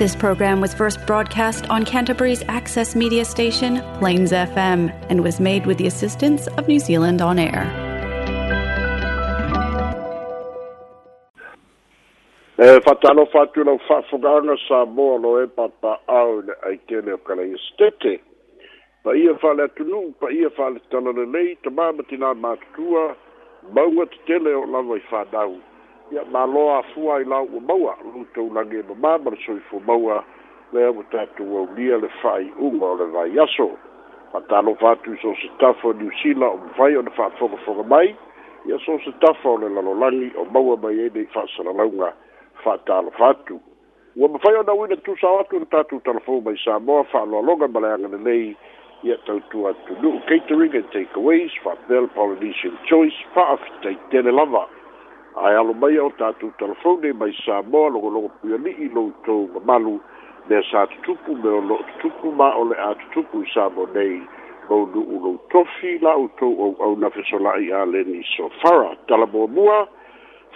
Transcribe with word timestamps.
This 0.00 0.16
program 0.16 0.62
was 0.62 0.72
first 0.72 0.98
broadcast 1.06 1.68
on 1.68 1.84
Canterbury's 1.84 2.42
access 2.48 2.96
media 2.96 3.22
station, 3.26 3.82
Plains 3.98 4.32
FM, 4.32 4.88
and 5.10 5.22
was 5.22 5.38
made 5.38 5.66
with 5.66 5.76
the 5.76 5.86
assistance 5.86 6.46
of 6.56 6.66
New 6.66 6.78
Zealand 6.78 7.20
On 7.20 7.38
Air. 7.46 7.62
E 12.56 12.80
whatalo 12.86 13.26
whatu 13.34 13.60
lau 13.68 13.76
whawhunganga 13.88 14.56
sa 14.66 14.78
moa 14.94 15.18
lo 15.26 15.34
e 15.44 15.46
papa 15.60 15.92
au 16.18 16.32
le 16.48 16.54
ai 16.70 16.76
tele 16.88 17.12
o 17.12 17.18
kalei 17.28 17.50
stete. 17.68 18.14
Pa 19.04 19.10
ia 19.22 19.36
le 19.60 19.68
tunu 19.76 20.00
pa 20.18 20.28
ia 20.40 20.48
te 20.56 20.80
talalelei, 20.94 21.48
tamamatina 21.62 22.32
mātua, 22.46 23.06
maunga 23.76 24.08
te 24.14 24.18
tele 24.32 24.54
o 24.56 24.64
lawa 24.76 24.96
i 24.96 25.02
fa 25.10 25.26
dau 25.36 25.60
ia 26.12 26.22
māloa 26.34 26.78
afua 26.82 27.16
ai 27.20 27.24
lau 27.24 27.44
ua 27.54 27.60
maua 27.60 27.94
lutou 28.04 28.48
lage 28.54 28.80
mamā 28.88 29.12
ma 29.22 29.30
le 29.30 29.36
soifua 29.46 29.80
maua 29.86 30.16
lea 30.72 30.88
ua 30.90 31.04
tatou 31.12 31.58
aulia 31.60 31.98
le 32.02 32.08
fa'ai'uga 32.22 32.86
o 32.92 32.96
le 32.98 33.06
vaiaso 33.14 33.66
fatalofa 34.32 34.90
atu 34.96 35.14
i 35.14 35.18
so 35.22 35.34
se 35.42 35.50
tafa 35.62 35.88
o 35.88 35.92
niusila 35.92 36.48
o 36.50 36.56
mafai 36.64 36.96
ona 36.96 37.10
fa'afogafoga 37.18 37.82
mai 37.84 38.16
ia 38.66 38.78
so 38.86 38.98
se 39.04 39.12
tafa 39.22 39.48
o 39.50 39.56
le 39.62 39.68
lalolagi 39.70 40.32
o 40.34 40.44
maua 40.50 40.76
mai 40.76 40.98
ai 41.04 41.10
nei 41.14 41.28
fa'asalalauga 41.34 42.10
fa'atalofa 42.64 43.28
atu 43.30 43.60
ua 44.16 44.28
mafai 44.28 44.54
ona 44.56 44.74
uina 44.74 44.96
tusa 44.96 45.30
atu 45.40 45.58
le 45.62 45.66
tatou 45.70 46.00
talafou 46.00 46.42
mai 46.42 46.58
samoa 46.64 47.04
fa'aloaloga 47.12 47.68
ma 47.68 47.80
le 47.86 47.92
agalelei 47.92 48.56
ia 49.02 49.16
tautua 49.26 49.70
atunu'u 49.70 50.26
catering 50.26 50.74
and 50.74 50.90
takeaways 50.90 51.54
fa'apea 51.62 52.00
le 52.00 52.08
polynesian 52.18 52.74
choice 52.90 53.14
fa'afitaitele 53.34 54.30
lava 54.34 54.66
ae 55.38 55.54
alo 55.56 55.72
mai 55.74 55.96
a 55.96 56.02
o 56.04 56.10
tatou 56.18 56.50
telefone 56.58 57.12
mai 57.12 57.32
sa 57.46 57.62
moa 57.62 57.88
logologo 57.90 58.28
puialii 58.42 58.90
loutou 58.94 59.46
mamalu 59.54 60.00
mea 60.48 60.62
sa 60.70 60.86
tutupu 60.86 61.34
me 61.36 61.50
o 61.50 61.60
loo 61.60 61.78
tutupu 61.86 62.32
ma 62.34 62.50
o 62.54 62.64
le 62.64 62.74
a 62.74 62.94
tutupu 62.94 63.42
i 63.42 63.46
sa 63.54 63.68
mo 63.70 63.86
nei 63.94 64.18
maunu'u 64.70 65.22
lou 65.22 65.38
tofi 65.54 65.98
la 66.02 66.14
outou 66.18 66.50
auau 66.66 66.96
na 66.98 67.10
fesola'i 67.10 67.70
a 67.72 67.84
leni 67.86 68.24
sofara 68.36 68.96
talamuamua 69.06 69.88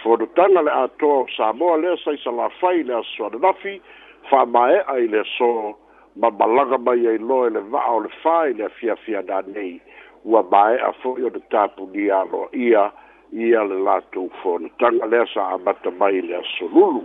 fonotaga 0.03 0.61
le 0.61 0.71
atoa 0.71 1.17
o 1.23 1.27
sa 1.37 1.53
moa 1.53 1.77
lea 1.77 1.95
saisalafai 2.03 2.83
le 2.83 2.93
asoananafi 2.99 3.81
fa'amae'a 4.29 4.97
i 4.99 5.07
le 5.07 5.19
aso 5.23 5.77
mamalaga 6.15 6.77
mai 6.77 7.07
ai 7.07 7.17
loa 7.17 7.45
i 7.47 7.47
e 7.47 7.53
le 7.55 7.59
va'a 7.71 7.91
o 7.95 7.99
le 8.03 8.11
fā 8.23 8.35
i 8.47 8.51
e 8.51 8.57
le 8.59 8.65
afiafia 8.67 9.21
nanei 9.21 9.79
ua 10.25 10.43
mae'a 10.51 10.91
fo'i 10.99 11.23
o 11.23 11.29
le 11.31 11.39
tapunia 11.49 12.19
aloa 12.19 12.49
ia 12.51 12.91
ia 13.35 13.63
le 13.63 13.77
latou 13.83 14.29
fonotaga 14.41 15.05
lea 15.05 15.25
sa 15.33 15.47
amata 15.47 15.91
mai 15.91 16.21
le 16.21 16.35
asolulu 16.35 17.01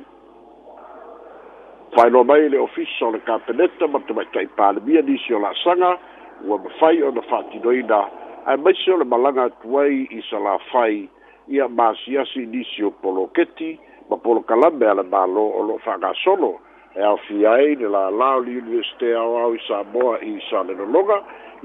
faailoa 1.95 2.25
mai 2.25 2.49
le 2.49 2.59
ofisa 2.59 3.07
o 3.07 3.11
le 3.11 3.19
kapeneta 3.27 3.87
ma 3.91 3.99
tamaitaʻi 4.07 4.47
palemia 4.59 5.03
nisi 5.03 5.35
o 5.35 5.39
la'asaga 5.43 5.91
ua 6.47 6.57
mafai 6.63 7.03
ona 7.03 7.23
fa'atinoina 7.31 7.99
ae 8.47 8.57
maise 8.63 8.93
o 8.95 8.97
le 8.97 9.05
malaga 9.05 9.45
atu 9.51 9.83
i 9.91 10.23
salafai 10.31 11.09
ia 11.51 11.67
masiasi 11.69 12.47
nisi 12.47 12.85
o 12.87 12.91
poloketi 13.03 13.75
ma 14.11 14.17
polokalame 14.23 14.87
a 14.87 14.95
le 14.95 15.03
mālō 15.03 15.45
o 15.59 15.63
lo'o 15.67 15.79
fa'agasolo 15.85 16.51
e 17.01 17.03
aofia 17.03 17.53
ai 17.57 17.73
le 17.81 17.89
lālā 17.89 18.27
o 18.37 18.43
le 18.45 18.53
universite 18.61 19.09
aoao 19.17 19.55
i 19.57 19.61
samoa 19.67 20.19
i 20.21 20.35
salenologa 20.51 21.17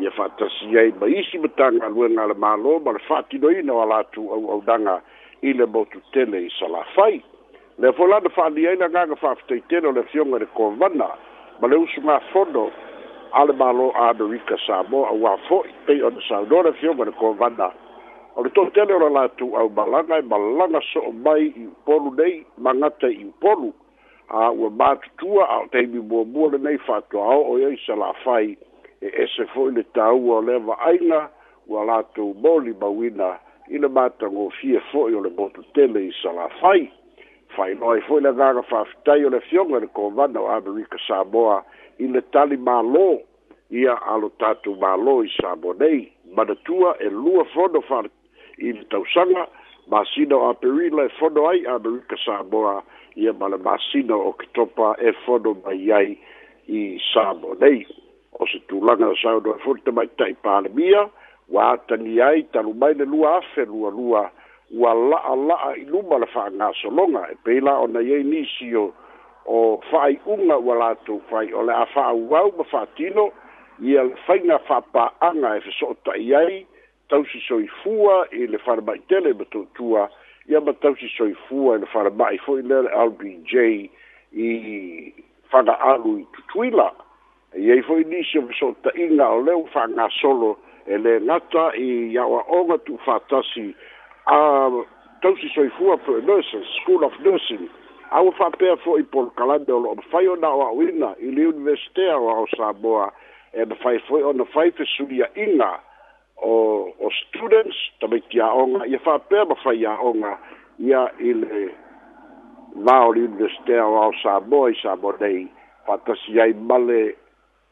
ia 0.04 0.12
faatasi 0.16 0.70
ai 0.80 0.94
ma 1.00 1.10
isi 1.12 1.40
matagaluega 1.44 2.24
a 2.24 2.28
le 2.32 2.38
mālō 2.46 2.76
ma 2.86 2.94
le 2.96 3.02
faatinoina 3.08 3.74
o 3.76 3.82
a 3.84 3.86
latu 3.94 4.24
auaudaga 4.38 4.94
i 5.42 5.52
le 5.54 5.66
motutele 5.76 6.40
i 6.48 6.52
salafai 6.60 7.20
lea 7.84 7.92
foi 8.00 8.08
lana 8.14 8.32
faaaliai 8.38 8.80
lagaga 8.84 9.16
faafetaitele 9.24 9.88
o 9.92 9.96
le 9.98 10.06
afioga 10.06 10.40
i 10.40 10.46
le 10.46 10.50
kovana 10.60 11.10
ma 11.60 11.68
le 11.68 11.84
usu 11.84 12.02
gafono 12.08 12.70
a 13.36 13.44
le 13.46 13.54
mālō 13.62 13.92
amerika 14.08 14.56
samoa 14.68 15.10
auā 15.12 15.36
fo'i 15.50 15.74
pei 15.86 16.00
ona 16.04 16.24
saunoa 16.30 16.64
le 16.64 16.76
afioga 16.76 17.04
i 17.04 17.12
le 17.12 17.16
kovana 17.20 17.72
o 18.36 18.44
le 18.44 18.50
toʻatele 18.56 18.96
o 18.96 19.04
la 19.04 19.10
latu 19.22 19.52
aumalaga 19.60 20.20
e 20.20 20.30
malaga 20.32 20.80
so'o 20.94 21.12
mai 21.12 21.52
i 21.60 21.68
upolu 21.68 22.16
nei 22.20 22.46
magata 22.58 23.12
i 23.12 23.26
upolu 23.28 23.74
a 24.30 24.52
ua 24.52 24.70
matutua 24.70 25.48
a 25.50 25.58
o 25.60 25.68
taimi 25.72 26.00
muamua 26.00 26.52
lenei 26.52 26.78
fa'atoao 26.78 27.50
o 27.52 27.60
iai 27.60 27.78
salafai 27.86 28.58
e 29.02 29.06
ese 29.08 29.46
fo'i 29.54 29.74
le 29.76 29.84
tāua 29.94 30.38
o 30.38 30.42
le 30.42 30.56
ava'aina 30.56 31.30
ua 31.68 31.86
latou 31.86 32.34
moli 32.34 32.74
mauina 32.82 33.38
i 33.70 33.78
le 33.78 33.88
matagofie 33.88 34.80
fo'i 34.92 35.14
o 35.14 35.22
le 35.22 35.30
mototele 35.38 36.02
i 36.08 36.12
salafai 36.22 36.90
fainoai 37.56 38.02
fo'i 38.08 38.22
le 38.24 38.30
agaga 38.30 38.62
fa'afitai 38.72 39.26
o 39.26 39.30
le 39.30 39.40
fioga 39.42 39.78
i 39.78 39.82
le 39.86 39.88
kovana 39.88 40.40
o 40.42 40.48
amerika 40.48 40.98
samoa 41.08 41.62
i 42.00 42.08
le 42.08 42.22
tali 42.34 42.58
mālō 42.58 43.08
ia 43.70 43.94
alo 44.10 44.30
tatou 44.42 44.74
mālō 44.82 45.22
i 45.26 45.30
samoa 45.38 45.74
nei 45.80 46.10
manatua 46.36 46.96
e 46.98 47.10
lua 47.14 47.46
fono 47.54 47.82
fa 47.82 48.02
i 48.58 48.72
le 48.72 48.84
tausaga 48.90 49.48
masina 49.88 50.36
o 50.36 50.50
aperila 50.50 51.06
e 51.06 51.10
fono 51.20 51.48
ai 51.50 51.66
amerika 51.66 52.18
samoa 52.26 52.82
ia 53.16 53.34
ma 53.34 53.48
le 53.52 53.58
masina 53.64 54.16
o 54.28 54.32
ke 54.36 54.46
topa 54.56 54.94
e 55.00 55.12
fono 55.26 55.56
mai 55.66 55.92
ai 55.92 56.12
i 56.68 57.00
samo 57.14 57.56
nei 57.64 57.86
o 58.40 58.44
se 58.48 58.60
tulaga 58.68 59.08
o 59.08 59.16
saono 59.16 59.56
e 59.56 59.60
foli 59.64 59.80
tamaitai 59.88 60.36
palemia 60.44 61.08
ua 61.50 61.72
atani 61.76 62.20
ai 62.22 62.44
talu 62.52 62.74
mai 62.76 62.94
le 62.96 63.06
lua 63.06 63.38
afe 63.40 63.66
lualua 63.66 64.30
ua 64.76 64.92
la'ala'a 64.94 65.76
i 65.78 65.86
luma 65.86 66.18
le 66.18 66.26
fa'agasologa 66.28 67.28
e 67.32 67.36
peila 67.44 67.78
ona 67.88 68.00
iai 68.02 68.24
nisi 68.24 68.76
o 68.76 68.92
o 69.48 69.80
fa'ai'uga 69.92 70.58
ua 70.60 70.76
latou 70.76 71.22
fai 71.30 71.54
o 71.54 71.64
le 71.64 71.72
a 71.74 71.86
fa'auau 71.86 72.52
ma 72.58 72.64
fa'atino 72.68 73.30
ia 73.80 74.04
le 74.04 74.16
faiga 74.28 74.60
fa'apa'aga 74.68 75.56
e 75.56 75.62
feso'ota'i 75.64 76.36
ai 76.36 76.66
tausisoifua 77.08 78.28
i 78.32 78.44
le 78.48 78.58
falema'itele 78.58 79.32
ma 79.34 79.46
toutua 79.46 80.04
ia 80.50 80.62
matausi 80.62 81.10
soifua 81.18 81.76
ina 81.78 81.86
faramaʻi 81.86 82.38
foʻi 82.46 82.64
lea 82.70 82.82
le 82.86 82.92
rbj 83.06 83.56
i 84.38 84.50
faga'alu 85.50 86.14
i 86.22 86.26
tutuila 86.34 86.90
iai 87.58 87.82
foʻi 87.88 88.06
nisi 88.08 88.38
ofa 88.40 88.54
so 88.60 88.68
ota'iga 88.74 89.28
o 89.30 89.42
lea 89.42 89.58
ua 89.58 89.70
fa'agasolo 89.74 90.56
e 90.86 90.98
lē 91.02 91.16
gata 91.26 91.72
i 91.82 91.90
aʻoaʻoga 92.18 92.78
tuufatasi 92.86 93.68
a 94.26 94.38
tausi 95.22 95.50
soifua 95.56 95.98
fo 96.06 96.18
a 96.18 96.22
nurses 96.22 96.70
school 96.82 97.06
of 97.06 97.18
nursing 97.26 97.68
aua 98.12 98.32
fa'apea 98.38 98.78
fo'i 98.86 99.04
polokalame 99.04 99.74
o 99.74 99.80
loo 99.80 99.96
mafai 99.96 100.28
ona 100.28 100.48
aʻoaʻoina 100.48 101.16
i 101.22 101.32
le 101.32 101.48
universitea 101.56 102.18
o 102.18 102.30
ao 102.30 102.48
saboa 102.58 103.12
e 103.54 103.66
mafai 103.66 103.98
foʻi 104.08 104.24
ona 104.24 104.46
fai 104.46 104.70
fesuliaʻiga 104.78 105.74
o, 106.42 106.54
o 107.02 107.10
students 107.28 107.76
tamai 108.00 108.20
ki 108.30 108.40
aonga 108.48 108.88
ia 108.92 109.00
whapea 109.06 109.46
ma 109.50 109.56
whai 109.64 109.80
aonga 109.94 110.32
ia 110.80 111.04
i 111.30 111.34
le 111.34 111.68
vao 112.88 113.14
le 113.14 113.24
universitea 113.30 113.86
o 113.88 114.02
au 114.04 114.14
Samoa 114.24 114.72
i 114.72 114.76
Samoa 114.82 115.16
nei 115.22 115.48
whatasi 115.88 116.40
ai 116.42 116.54
male 116.54 117.16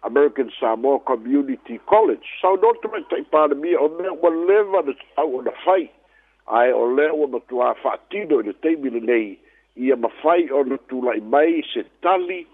American 0.09 0.49
Samoa 0.59 0.99
Community 0.99 1.77
College 1.85 2.23
sau 2.41 2.55
so, 2.55 2.61
nōtume 2.63 3.03
tai 3.09 3.21
pāna 3.33 3.55
mia 3.59 3.79
o 3.83 3.89
mea 3.97 4.13
ua 4.13 4.29
lewa 4.37 4.81
na 4.81 4.93
tau 5.15 5.37
o 5.39 5.41
na 5.41 5.51
whai 5.65 5.89
ai 6.47 6.71
o 6.71 6.87
lea 6.95 7.13
ua 7.13 7.27
matua 7.27 7.75
whaatino 7.83 8.39
i 8.43 8.47
le 8.47 8.53
teimile 8.63 8.99
nei 9.03 9.37
ia 9.75 9.95
ma 9.95 10.09
whai 10.23 10.47
o 10.51 10.63
na 10.63 10.79
tūlai 10.91 11.19
mai 11.35 11.59
se 11.73 11.83
tali 12.05 12.45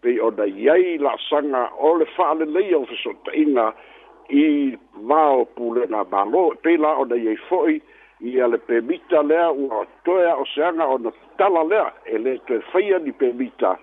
pei 0.00 0.16
o 0.22 0.30
na 0.38 0.46
iei 0.48 0.96
la 0.98 1.16
sanga 1.28 1.68
o 1.76 1.92
le 2.00 2.06
whaale 2.16 2.44
leia 2.56 2.78
o 2.80 2.86
fesotainga 2.86 3.66
ia 3.70 3.96
i 4.28 4.76
vao 5.02 5.44
pule 5.44 5.86
na 5.88 6.04
balo 6.04 6.42
pe 6.62 6.72
la 6.76 6.90
o 7.00 7.04
dei 7.08 7.36
foi 7.48 7.80
i 8.20 8.40
ale 8.42 8.58
pe 8.58 8.80
mita 8.80 9.22
le 9.24 9.38
o 9.72 9.84
toia 10.04 10.36
o 10.36 10.44
seanga 10.54 10.84
o 10.94 10.96
na 10.98 11.10
tala 11.38 11.62
le 11.64 11.80
e 12.12 12.18
le 12.24 12.34
te 12.46 12.58
feia 12.72 12.98
ni 12.98 13.12
pe 13.12 13.32
mita 13.32 13.76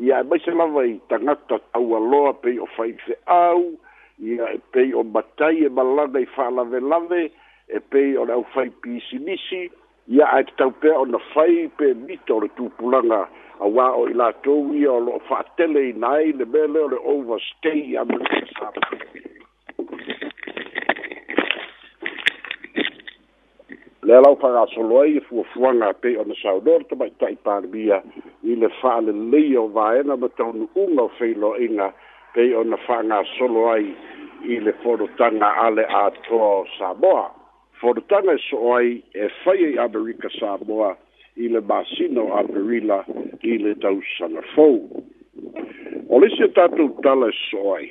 i 0.00 0.08
a 0.12 0.20
e 0.20 0.26
mai 0.28 0.40
se 0.40 0.50
lava 0.56 0.84
i 0.88 0.96
tanga 1.08 1.34
ta 1.48 1.56
au 1.76 1.86
alo 1.98 2.20
e 2.32 2.34
pe 2.42 2.50
o 2.64 2.66
fai 2.76 2.96
se 3.04 3.12
au 3.26 3.60
i 4.24 4.38
pe 4.72 4.82
o 4.96 5.02
batai 5.02 5.66
e 5.68 5.68
malanga 5.68 6.18
i 6.24 6.26
fa 6.34 6.48
lave 6.50 6.80
lave 6.80 7.22
e 7.68 7.78
pe 7.90 8.16
o 8.20 8.24
le 8.24 8.32
au 8.40 8.44
fai 8.56 8.70
pisi 8.82 9.18
nisi 9.26 9.62
i 10.16 10.22
a 10.24 10.40
e 10.40 10.44
tau 10.56 10.70
pe 10.80 10.88
o 10.96 11.04
na 11.04 11.18
fai 11.34 11.68
pe 11.76 11.92
mita 12.06 12.34
o 12.34 12.40
le 12.40 12.48
tupulanga 12.56 13.28
a 13.60 13.66
wā 13.68 13.86
o 14.00 14.08
i 14.08 14.16
la 14.16 14.32
tōwia 14.44 14.88
o 14.96 15.00
lo 15.08 15.20
fātele 15.28 15.82
i 15.92 15.92
nai 15.92 16.32
le 16.32 16.46
mele 16.54 16.78
o 16.86 16.88
le 16.88 16.98
overstay 17.12 17.80
i 17.92 17.96
amelisa 18.00 18.48
sāpere. 18.56 19.19
le 24.10 24.18
lau 24.20 24.34
fa'asolo 24.42 25.02
ai 25.02 25.16
e 25.16 25.20
fuafuaga 25.22 25.92
pei 26.02 26.16
ona 26.18 26.34
saudor 26.42 26.82
tamaita'i 26.90 27.36
palemia 27.46 27.98
i 28.42 28.56
le 28.58 28.68
fa'alelei 28.80 29.54
o 29.62 29.68
vaena 29.76 30.16
ma 30.18 30.28
taunu'uga 30.38 31.02
o 31.04 31.08
feiloaʻiga 31.18 31.86
pei 32.34 32.50
ona 32.58 32.76
fa'agasolo 32.86 33.62
ai 33.74 33.86
i 34.54 34.58
le 34.66 34.72
folotaga 34.82 35.52
a 35.66 35.68
le 35.70 35.84
atoa 36.02 36.48
o 36.62 36.66
samoa 36.78 37.30
folotaga 37.80 38.34
e 38.34 38.42
so'o 38.48 38.74
ai 38.80 38.98
e 39.14 39.30
fai 39.44 39.62
ai 39.70 39.76
amerika 39.86 40.28
samoa 40.40 40.90
i 41.36 41.46
le 41.54 41.62
masina 41.70 42.24
o 42.26 42.34
aperila 42.40 43.04
i 43.46 43.58
le 43.62 43.76
tausaga 43.84 44.42
fou 44.54 44.80
o 46.08 46.18
lesi 46.18 46.42
a 46.48 46.50
tatou 46.58 46.98
tala 47.06 47.30
e 47.30 47.36
so'o 47.46 47.76
ai 47.78 47.86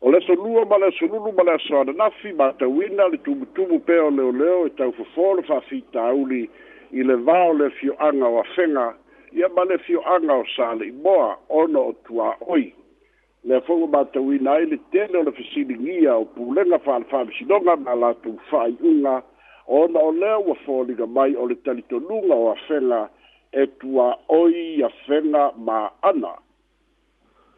o 0.00 0.10
le 0.12 0.20
solua 0.22 0.62
ma 0.70 0.76
le 0.78 0.86
asolulu 0.92 1.30
ma 1.34 1.42
le 1.42 1.52
asoananafi 1.58 2.32
ma 2.32 2.52
tauina 2.58 3.08
le 3.08 3.18
tumutumu 3.18 3.78
pea 3.86 4.02
o 4.04 4.10
leoleo 4.18 4.66
e 4.66 4.70
taufofō 4.78 5.26
le 5.36 5.42
fa'afitauli 5.48 6.42
i 6.98 7.02
le 7.08 7.16
vā 7.26 7.38
o 7.48 7.52
le 7.58 7.66
fio'aga 7.78 8.26
o 8.30 8.38
afega 8.44 8.86
ia 9.38 9.48
ma 9.56 9.64
le 9.70 9.78
fio'aga 9.86 10.32
o 10.34 10.44
sāle'imoa 10.54 11.32
ona 11.62 11.80
o 11.90 11.96
tuā'oi 12.06 12.64
lea 13.44 13.60
fo'i 13.66 13.82
ua 13.82 13.88
matauina 13.96 14.52
ai 14.60 14.70
le 14.72 14.78
tele 14.94 15.18
o 15.18 15.22
le 15.26 15.32
fesiligia 15.40 16.14
o 16.16 16.24
pulega 16.36 16.78
fa'alefa'amisinoga 16.86 17.76
ma 17.82 17.94
latou 18.02 18.38
fa'ai'uga 18.52 19.16
ona 19.82 19.98
o 20.10 20.12
lea 20.20 20.38
ua 20.46 20.54
foliga 20.64 21.06
mai 21.18 21.34
o 21.34 21.46
le 21.50 21.58
talitonuga 21.66 22.34
o 22.34 22.52
afega 22.54 23.08
e 23.52 23.66
tuā'oi 23.80 24.68
afega 24.90 25.50
ma 25.58 25.88
ana 26.12 26.34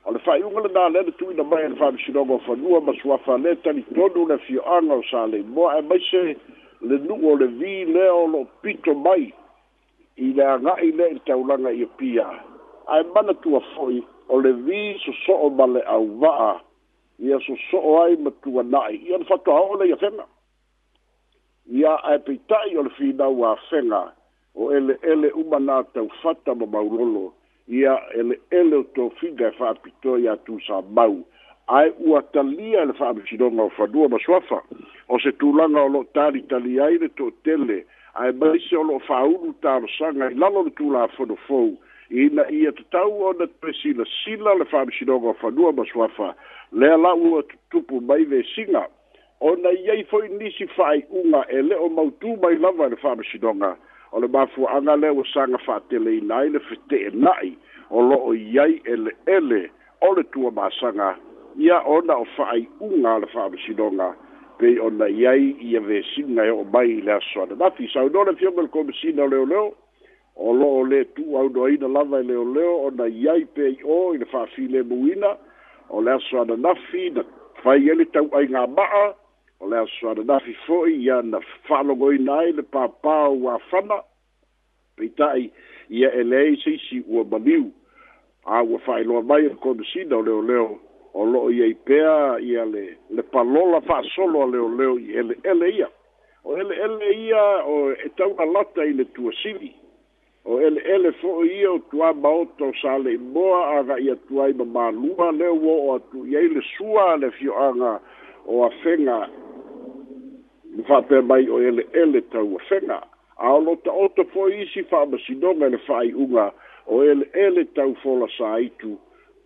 o 0.09 0.13
le 0.13 0.19
fa'aiuga 0.25 0.63
lenā 0.67 0.89
lea 0.93 1.03
le 1.07 1.13
tuuina 1.21 1.45
mai 1.45 1.65
e 1.65 1.69
le 1.73 1.77
fa'amisinoga 1.77 2.33
o 2.39 2.39
fanua 2.47 2.81
ma 2.81 2.93
suafa 3.01 3.37
lē 3.43 3.57
talitonu 3.63 4.27
le 4.31 4.39
fio'aga 4.47 4.95
o 4.97 5.03
sa 5.11 5.27
leimoa 5.29 5.77
e 5.79 5.83
maise 5.89 6.23
le 6.81 6.99
nu'u 7.05 7.21
o 7.33 7.37
le 7.37 7.47
vi 7.61 7.85
lea 7.85 8.13
o 8.13 8.27
lo'o 8.33 8.47
pito 8.63 8.95
mai 8.95 9.31
i 10.17 10.33
le 10.37 10.45
aga'i 10.45 10.91
le 10.97 11.09
i 11.11 11.15
le 11.19 11.25
taulaga 11.29 11.71
ia 11.73 11.87
pia 12.01 12.25
ae 12.89 13.03
manatua 13.15 13.61
fo'i 13.75 14.01
o 14.29 14.41
le 14.41 14.53
vi 14.65 14.97
soso'o 15.05 15.51
ma 15.59 15.67
le 15.75 15.85
auva'a 15.97 16.55
ia 17.29 17.39
soso'o 17.47 17.99
ai 18.03 18.17
ma 18.17 18.31
tuana'i 18.43 18.97
ia 19.11 19.19
le 19.19 19.25
fatoaho'o 19.29 19.79
le 19.83 19.91
ia 19.93 19.97
fega 20.01 20.25
ia 21.83 21.97
ae 22.09 22.19
peita'i 22.25 22.77
o 22.81 22.87
le 22.89 22.95
finau 22.97 23.45
afega 23.53 24.07
o 24.57 24.71
ele 24.73 24.97
ele 25.03 25.29
uma 25.45 25.61
na 25.61 25.83
taufata 25.93 26.55
ma 26.55 26.67
maulolo 26.67 27.27
ma 27.29 27.39
ia 27.69 27.99
ele 28.15 28.41
ele 28.51 28.75
o 28.77 28.85
tofiga 28.85 29.53
e 29.55 30.61
sa 30.67 30.83
bau 30.83 31.25
ae 31.69 31.93
ua 32.01 32.23
talia 32.23 32.85
le 32.85 32.93
fa'amasinoga 32.93 33.63
o 33.63 33.71
fanua 33.71 34.09
ma 34.09 34.19
suafa 34.19 34.63
o 35.09 35.19
se 35.19 35.33
tulaga 35.33 35.83
o 35.83 35.89
lo'o 35.89 36.05
talitali 36.15 36.81
ai 36.81 36.99
le 36.99 37.09
to'atele 37.09 37.85
ae 38.15 38.33
maise 38.33 38.77
o 38.77 38.83
lo'o 38.83 38.99
fa'aulu 38.99 39.53
talosaga 39.63 40.31
i 40.31 40.35
lalo 40.35 40.65
le 40.65 41.37
fo 41.47 41.69
ina 42.11 42.51
ia 42.51 42.73
tatau 42.73 43.23
ona 43.25 43.47
sila 44.25 44.55
le 44.55 44.65
fa'amasinoga 44.65 45.29
o 45.29 45.35
fanua 45.35 45.73
ma 45.73 45.85
suafa 45.93 46.35
lea 46.73 46.97
la'u 46.97 47.33
ua 47.35 47.43
tutupu 47.43 48.01
mai 48.01 48.25
lesiga 48.25 48.87
ona 49.41 49.69
iai 49.71 50.03
fo'i 50.05 50.29
nisi 50.29 50.67
fa'ai'uga 50.67 51.47
e 51.51 51.61
o 51.75 51.89
mautū 51.89 52.37
mai 52.43 52.57
lava 52.59 52.87
i 52.87 52.91
le 52.91 52.97
fa'amasinoga 52.97 53.77
o 54.13 54.21
le 54.21 54.27
mafuaaga 54.27 54.97
lea 54.97 55.13
ua 55.13 55.25
saga 55.35 55.59
fa'ateleina 55.59 56.37
ai 56.37 56.49
le 56.49 56.59
fetenai 56.61 57.49
e 57.53 57.57
o 57.91 58.03
lo'o 58.03 58.33
i 58.35 58.59
ai 58.59 58.81
eleele 58.85 59.71
o 60.03 60.15
le 60.15 60.23
tuamasaga 60.33 61.15
ia 61.59 61.79
ona 61.87 62.17
o 62.17 62.25
fa'ai'uga 62.37 63.11
a 63.15 63.19
le 63.23 63.27
fa'amasinoga 63.35 64.09
pei 64.59 64.79
ona 64.79 65.07
i 65.09 65.27
ai 65.27 65.53
ia 65.61 65.81
vesiga 65.81 66.45
e 66.47 66.51
o'o 66.51 66.65
mai 66.73 66.91
i 66.97 67.01
le 67.03 67.13
aso 67.13 67.43
ane 67.43 67.55
mafi 67.55 67.89
saunoa 67.93 68.25
le 68.25 68.35
fioga 68.37 68.63
le 68.63 68.69
komasina 68.69 69.23
o 69.25 69.29
leoleo 69.29 69.71
o 70.37 70.53
lo'o 70.55 70.83
lē 70.91 71.05
tu'uaunoaina 71.17 71.89
lava 71.89 72.21
e 72.21 72.27
leoleo 72.33 72.75
ona 72.89 73.07
i 73.07 73.29
ai 73.29 73.45
pei 73.45 73.79
o 73.85 74.15
i 74.15 74.19
le 74.19 74.25
fa'afilemuina 74.27 75.37
o 75.89 76.03
le 76.03 76.13
aso 76.13 76.41
ananafi 76.43 77.11
na 77.15 77.23
fai 77.63 77.89
ele 77.91 78.05
tau'ai 78.11 78.47
gā 78.51 78.67
ma'a 78.75 79.15
o 79.61 79.67
le 79.69 79.77
asoananafi 79.79 80.53
fo'i 80.67 80.95
ia 81.05 81.21
na 81.23 81.41
fa'alogoina 81.69 82.33
ai 82.39 82.53
le 82.53 82.63
papa 82.63 83.29
ua 83.29 83.59
fana 83.69 83.99
peita'i 84.97 85.51
ia 85.89 86.09
e 86.13 86.23
leai 86.25 86.57
se 86.65 86.71
isi 86.71 87.05
ua 87.09 87.25
maliu 87.25 87.69
a 88.45 88.63
ua 88.63 88.79
fa'ailoa 88.81 89.23
mai 89.23 89.47
e 89.47 89.49
komisina 89.61 90.17
o 90.17 90.23
leoleo 90.23 90.79
o 91.15 91.25
lo'o 91.25 91.51
iai 91.51 91.75
pea 91.75 92.39
ia 92.41 92.65
le 92.65 92.97
le 93.11 93.23
palola 93.23 93.81
fa'asolo 93.81 94.43
a 94.43 94.47
leoleo 94.47 94.97
i 94.99 95.11
eleele 95.19 95.69
ia 95.77 95.89
o 96.45 96.57
eleele 96.57 97.11
ia 97.29 97.45
o 97.65 97.93
e 97.93 98.09
taunalata 98.17 98.85
i 98.89 98.93
le 98.93 99.05
tuasili 99.13 99.75
o 100.45 100.61
eleele 100.61 101.13
fo'i 101.21 101.53
ia 101.61 101.71
o 101.73 101.79
tuā 101.93 102.15
maota 102.17 102.65
o 102.65 102.73
sale'i 102.81 103.19
moa 103.21 103.77
aga'i 103.77 104.09
atu 104.11 104.41
ai 104.43 104.53
mamālua 104.53 105.33
le 105.37 105.51
uo'o 105.53 105.95
atu 106.01 106.25
iai 106.27 106.49
le 106.49 106.65
sua 106.77 107.17
le 107.17 107.31
fio'aga 107.31 108.01
o 108.49 108.65
afega 108.65 109.29
fape 110.89 111.21
mai 111.21 111.51
o 111.51 111.59
ele 111.63 111.87
ele 111.93 112.21
tau 112.23 112.49
a 112.59 112.61
fenga. 112.69 113.03
A 113.39 113.55
ono 113.55 113.77
ta 113.77 113.91
oto 113.93 114.25
po 114.25 114.49
isi 114.49 114.83
fa 114.83 115.07
masinonga 115.07 115.69
le 115.69 115.79
fai 115.79 116.13
unga 116.15 116.53
o 116.87 117.03
ele 117.03 117.27
ele 117.35 117.65
tau 117.65 117.95
fola 118.03 118.29
sa 118.39 118.55
aitu. 118.55 118.99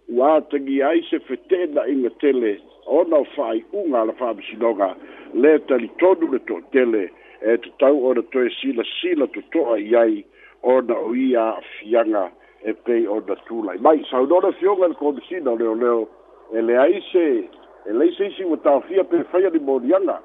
Ua 0.08 0.40
tangi 0.50 0.82
ai 0.82 1.00
se 1.10 1.18
fetena 1.20 1.88
inga 1.88 2.10
tele 2.20 2.60
ona 2.86 3.16
o 3.16 3.24
fai 3.24 3.64
unga 3.72 4.04
la 4.04 4.12
fa 4.12 4.34
masinonga 4.34 4.96
le 5.34 5.58
tali 5.58 5.88
tonu 5.98 6.26
le 6.32 6.38
to 6.46 6.60
tele 6.72 7.08
e 7.40 7.56
te 7.56 7.70
tau 7.78 8.04
ona 8.10 8.22
to 8.22 8.44
e 8.44 8.50
sila 8.60 8.84
sila 9.00 9.26
tu 9.28 9.42
toa 9.52 9.78
iai 9.80 10.24
ona 10.62 10.94
o 10.98 11.14
ia 11.14 11.56
fianga 11.78 12.30
e 12.64 12.72
pei 12.72 13.06
ona 13.08 13.34
tūlai. 13.48 13.78
Mai, 13.80 14.04
sau 14.10 14.26
nona 14.26 14.52
fionga 14.60 14.86
le 14.92 14.94
komisina 14.94 15.54
leo 15.56 15.74
leo 15.74 16.08
ele 16.52 16.76
aise 16.78 17.48
ele 17.86 18.02
aise 18.04 18.26
isi 18.28 18.44
wa 18.44 18.56
tau 18.56 18.82
fia 18.88 19.04
pe 19.04 19.22
faya 19.32 19.50
ni 19.50 19.58
morianga 19.58 20.20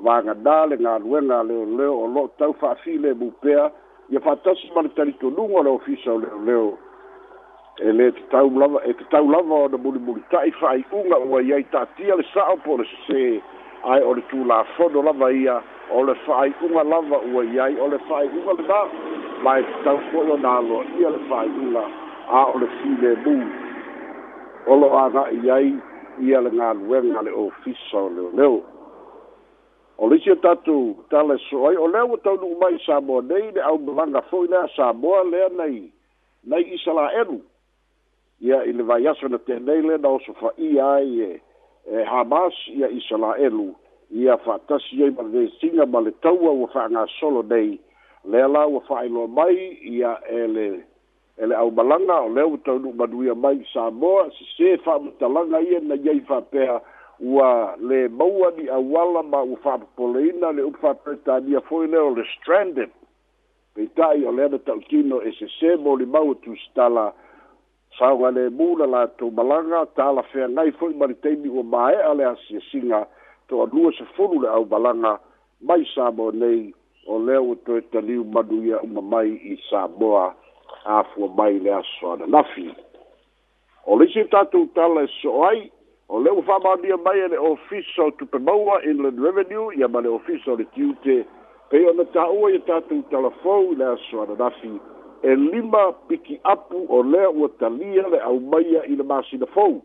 vaga 0.00 0.34
dale 0.34 0.76
nga 0.80 0.98
luenga 0.98 1.42
le 1.42 1.64
le 1.64 1.86
o 1.86 2.06
lo 2.06 2.28
tau 2.38 2.52
fa 2.60 2.74
file 2.82 3.14
bu 3.14 3.30
pea 3.42 3.70
ye 4.10 4.18
fa 4.20 4.34
tas 4.42 4.58
mar 4.74 4.88
tari 4.96 5.12
to 5.20 5.30
lungo 5.30 5.62
le 5.62 5.70
ofisa 5.70 6.12
le 6.18 6.28
le 6.46 6.58
e 7.88 7.92
le 7.92 8.10
tau 8.30 8.50
lava 8.50 8.80
e 8.84 8.92
te 8.94 9.04
tau 9.10 9.30
lava 9.30 9.54
o 9.54 9.68
na 9.68 9.76
muli 9.78 9.98
muli 9.98 10.22
tai 10.30 10.50
fa 10.58 10.74
i 10.76 10.82
unga 10.92 11.16
ua 11.18 11.40
ia 11.42 11.58
i 11.58 11.64
tatia 11.70 12.14
le 12.16 12.22
sao 12.34 12.56
po 12.64 12.76
le 12.76 12.84
se 13.06 13.40
ai 13.86 14.02
o 14.02 14.14
le 14.14 14.22
tu 14.28 14.44
la 14.44 14.64
fono 14.76 15.02
lava 15.02 15.30
ia 15.32 15.62
o 15.90 16.02
le 16.02 16.14
fa 16.26 16.44
i 16.46 16.52
unga 16.60 16.82
lava 16.82 17.18
ua 17.32 17.44
ia 17.44 17.68
i 17.70 17.78
o 17.78 17.86
le 17.88 17.98
fa 18.10 18.22
i 18.24 18.28
unga 18.28 18.52
le 18.58 18.66
da 18.68 18.80
ma 19.42 19.58
e 19.58 19.62
te 19.62 19.74
tau 19.84 19.98
fono 20.10 20.36
na 20.36 20.58
lo 20.60 20.82
ia 20.98 21.10
le 21.10 21.18
fa 21.30 21.44
i 21.46 21.48
unga 21.48 21.86
a 22.28 22.44
o 22.50 22.58
le 22.58 22.66
file 22.82 23.14
bu 23.24 23.38
o 24.66 24.74
lo 24.74 24.88
a 24.98 25.08
ga 25.10 25.26
i 25.58 25.78
ia 26.20 26.38
le 26.40 26.50
ngā 26.50 26.68
luenga 26.82 27.22
le 27.22 27.30
ofisa 27.30 28.00
le 28.16 28.28
le 28.34 28.46
o 29.98 30.08
le 30.10 30.18
sia 30.18 30.36
tatou 30.36 30.96
talasoai 31.10 31.76
o 31.76 31.86
lea 31.86 32.04
ua 32.04 32.18
taunuu 32.24 32.58
mai 32.60 32.78
samoa 32.86 33.22
nei 33.22 33.50
le 33.52 33.60
aumalaga 33.62 34.20
fo'i 34.22 34.48
lea 34.50 34.66
samoa 34.76 35.22
lea 35.24 35.48
nai 35.56 35.82
nai 36.46 36.62
isalaelu 36.74 37.40
ia 38.40 38.62
i 38.64 38.72
le 38.72 38.82
vaiaso 38.82 39.28
na 39.28 39.38
tenei 39.38 39.82
le 39.82 39.98
na 39.98 40.08
oso 40.08 40.32
fa'ia 40.34 40.92
ai 40.94 41.20
e 41.22 41.40
e 41.92 42.04
hamas 42.10 42.54
ia 42.76 42.88
isalaelu 42.88 43.74
ia 44.10 44.36
fa'atasi 44.36 45.02
ai 45.04 45.10
ma 45.10 45.22
le 45.22 45.28
vesiga 45.38 45.86
ma 45.86 46.00
le 46.00 46.10
taua 46.10 46.50
ua 46.50 46.68
fa'agasolo 46.68 47.42
nei 47.42 47.78
lea 48.24 48.48
la 48.48 48.66
ua 48.66 48.80
fa'ailoa 48.80 49.28
mai 49.28 49.78
ia 49.82 50.18
ele 50.28 50.82
e 51.38 51.46
le 51.46 51.54
e 51.54 51.56
aumalaga 51.58 52.20
o 52.20 52.28
lea 52.28 52.46
ua 52.46 52.58
taunuu 52.64 52.92
manuia 52.94 53.34
mai 53.34 53.62
samoa 53.72 54.26
sesē 54.30 54.76
fa'amatalaga 54.82 55.60
ia 55.62 55.78
e 55.78 55.84
na 55.86 55.94
iai 55.94 56.20
fa'apea 56.20 56.80
ua 57.20 57.76
le 57.80 58.08
maua 58.08 58.50
ni 58.50 58.68
auala 58.68 59.22
ma 59.22 59.42
ua 59.42 59.56
fa'apopoleina 59.56 60.52
le 60.52 60.62
upu 60.62 60.78
fa'apetania 60.80 61.60
foi 61.60 61.86
lea 61.86 62.02
o 62.02 62.14
le 62.14 62.24
stranded 62.36 62.90
peita'i 63.74 64.24
o 64.24 64.32
lea 64.32 64.48
na 64.48 64.58
ta'utino 64.58 65.20
esesē 65.22 65.76
mo 65.76 65.96
limau 65.96 66.32
e 66.32 66.34
tusitala 66.34 67.12
saoga 67.98 68.30
lemu 68.30 68.76
na 68.78 68.86
latou 68.86 69.30
malaga 69.30 69.86
talafeagai 69.96 70.72
fo'i 70.72 70.94
ma 70.94 71.06
li 71.06 71.14
taimi 71.14 71.48
ua 71.48 71.62
māe'a 71.62 72.14
le 72.14 72.24
asiasiga 72.26 73.06
to 73.48 73.62
alua 73.62 73.92
sefulu 73.92 74.42
le 74.42 74.48
ʻau 74.48 74.66
malaga 74.70 75.20
mai 75.62 75.86
samoa 75.94 76.32
nei 76.32 76.74
o 77.06 77.18
lea 77.18 77.40
ua 77.42 77.54
toe 77.66 77.80
taliu 77.94 78.24
manu 78.24 78.58
ia 78.66 78.80
uma 78.82 79.00
mai 79.02 79.32
i 79.46 79.54
samoa 79.70 80.34
afua 80.84 81.28
mai 81.36 81.58
le 81.60 81.72
asoananafi 81.78 82.74
o 83.86 83.96
le 83.96 84.04
isi 84.10 84.24
tatou 84.34 84.66
tala 84.74 85.02
e 85.06 85.10
so'o 85.22 85.44
ai 85.46 85.70
o 86.08 86.18
le 86.20 86.30
ua 86.30 86.42
faamaonia 86.42 86.96
mai 86.96 87.18
e 87.20 87.28
le 87.28 87.38
ofice 87.38 88.00
o 88.02 88.10
tupemaua 88.10 88.82
inland 88.84 89.18
revenue 89.24 89.74
ia 89.76 89.88
ma 89.88 90.00
le 90.00 90.08
ofice 90.08 90.50
o 90.50 90.56
le 90.56 90.64
tiute 90.74 91.24
pei 91.70 91.86
ona 91.86 92.02
taʻua 92.04 92.50
ia 92.52 92.58
tatou 92.66 93.02
talafou 93.10 93.72
i 93.72 93.74
le 93.76 93.84
asoananafi 93.92 94.72
e 95.22 95.34
lima 95.36 95.92
pikiapu 96.08 96.86
o 96.88 97.02
lea 97.02 97.30
ua 97.30 97.48
talia 97.58 98.08
le 98.08 98.20
aumaia 98.20 98.84
i 98.84 98.96
le 98.96 99.02
masina 99.04 99.46
fou 99.46 99.82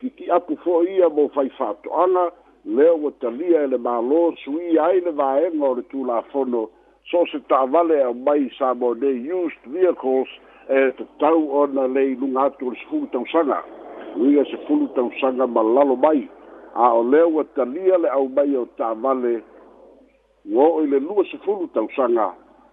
pikiapu 0.00 0.56
fo'i 0.64 0.96
ia 0.98 1.08
mo 1.08 1.28
faifaatoʻaga 1.34 2.28
lea 2.64 2.92
ua 2.94 3.10
talia 3.20 3.62
e 3.62 3.66
le 3.66 3.76
mālō 3.76 4.36
suia 4.44 4.84
ai 4.84 5.00
le 5.00 5.10
vaega 5.10 5.64
o 5.64 5.74
le 5.74 5.82
tulafono 5.82 6.68
so 7.10 7.24
se 7.32 7.38
taʻavale 7.48 8.02
aumai 8.04 8.50
sa 8.58 8.74
mo 8.74 8.92
nei 8.94 9.16
used 9.32 9.64
vehicles 9.66 10.28
e 10.68 10.92
tatau 11.00 11.48
ona 11.62 11.86
le 11.88 12.04
iluga 12.12 12.42
atu 12.44 12.66
o 12.66 12.70
le 12.70 12.76
sefulu 12.84 13.06
tausaga 13.06 13.64
tuia 14.14 14.44
sefulu 14.44 14.86
tausaga 14.88 15.46
ma 15.46 15.62
lalo 15.62 15.96
mai 15.96 16.28
a 16.74 16.92
o 16.94 17.02
lea 17.02 17.26
ua 17.26 17.44
talia 17.56 17.98
le 17.98 18.08
au 18.08 18.28
mai 18.28 18.56
o 18.56 18.66
ta'avale 18.78 19.42
ua 20.54 20.64
o'o 20.66 20.82
i 20.82 20.86
le 20.88 20.98
lua 21.00 21.24
sefulu 21.30 21.66
tausaga 21.74 22.32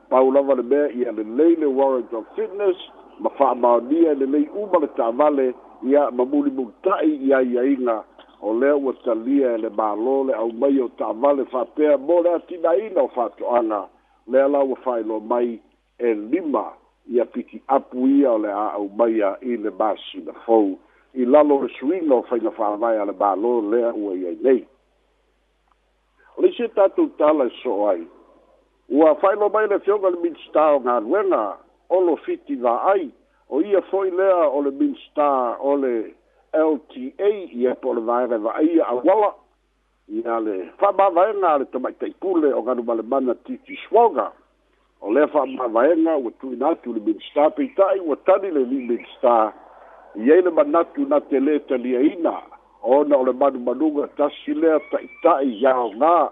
pau 0.10 0.32
lava 0.32 0.56
le 0.56 0.64
mea 0.64 0.88
ia 0.92 1.12
lelei 1.12 1.56
le 1.56 1.66
warrant 1.66 2.14
of 2.14 2.26
fitness 2.36 2.78
ma 3.20 3.30
fa'amaonia 3.30 4.12
e 4.12 4.16
lelei 4.16 4.48
uma 4.56 4.80
le 4.80 4.88
ta'avale 4.98 5.54
ia 5.90 6.10
ma 6.12 6.26
mulimulita'i 6.26 7.14
i 7.28 7.34
aiaiga 7.34 8.04
o 8.42 8.54
lea 8.54 8.76
ua 8.76 8.94
talia 9.04 9.54
e 9.56 9.58
le 9.58 9.70
mālō 9.70 10.28
le 10.28 10.34
aumai 10.34 10.80
o 10.82 10.88
ta'avale 10.90 11.46
fa'apea 11.46 11.98
mo 11.98 12.22
le 12.22 12.30
atinaina 12.34 13.02
o 13.02 13.08
fa'ato'aga 13.08 13.88
lea 14.28 14.48
la 14.48 14.64
ua 14.64 14.76
fa'ailo 14.76 15.20
mai 15.20 15.60
e 15.98 16.14
lima 16.14 16.66
ia 17.10 17.26
piki 17.26 17.62
apu 17.68 18.08
ia 18.08 18.32
o 18.32 18.38
le 18.38 18.52
a 18.52 18.72
aumaia 18.74 19.38
i 19.42 19.58
le 19.58 19.70
masina 19.80 20.34
fou 20.46 20.78
i 21.16 21.26
lalo 21.26 21.62
le 21.64 21.70
suina 21.80 22.16
o 22.16 22.24
faina 22.24 22.52
faavae 22.52 22.98
a 23.02 23.06
le 23.06 23.12
balo 23.14 23.62
lea 23.62 23.92
ua 23.94 24.14
iai 24.16 24.38
nei 24.42 24.64
o 26.38 26.42
le 26.42 26.48
isi 26.50 26.68
tatou 26.76 27.10
tala 27.20 27.46
e 27.46 27.50
so 27.62 27.88
ai 27.90 28.06
ua 28.90 29.16
faailo 29.16 29.50
mai 29.50 29.68
le 29.68 29.80
fioga 29.80 30.10
le 30.10 30.18
minista 30.22 30.72
o 30.76 30.80
galuega 30.80 31.58
olo 31.90 32.16
fiti 32.16 32.56
la'ai 32.56 33.12
o 33.50 33.60
ia 33.62 33.82
fo'i 33.92 34.12
lea 34.12 34.48
o 34.48 34.62
le 34.62 34.72
minista 34.72 35.58
o 35.60 35.76
le 35.76 36.16
lta 36.52 37.32
ia 37.52 37.76
po 37.76 37.90
o 37.92 37.94
le 37.94 38.02
vaega 38.08 38.38
va'aia 38.38 38.88
auala 38.88 39.34
ia 40.08 40.40
le 40.40 40.58
fa'amavaega 40.80 41.48
a 41.54 41.58
le 41.58 41.66
tamaitaipule 41.66 42.54
o 42.54 42.62
galu 42.62 42.84
malemana 42.84 43.36
titi 43.36 43.76
swoga 43.88 44.32
o 45.02 45.12
lea 45.12 45.28
fa'amavaega 45.28 46.16
ua 46.18 46.32
tuina 46.40 46.70
atu 46.70 46.94
le 46.94 47.00
minista 47.04 47.50
peita'i 47.52 48.00
ua 48.00 48.16
tali 48.16 48.52
le 48.52 48.64
li 48.64 48.80
minista 48.88 49.52
i 50.20 50.32
ai 50.32 50.42
le 50.44 50.52
manatu 50.52 51.06
na 51.08 51.18
te 51.30 51.40
lē 51.40 51.54
taliaina 51.68 52.34
ona 52.96 53.16
o 53.22 53.24
le 53.28 53.34
manumanuga 53.42 54.08
tasi 54.18 54.54
lea 54.62 54.80
taʻitaʻi 54.92 55.50
iaogā 55.64 56.30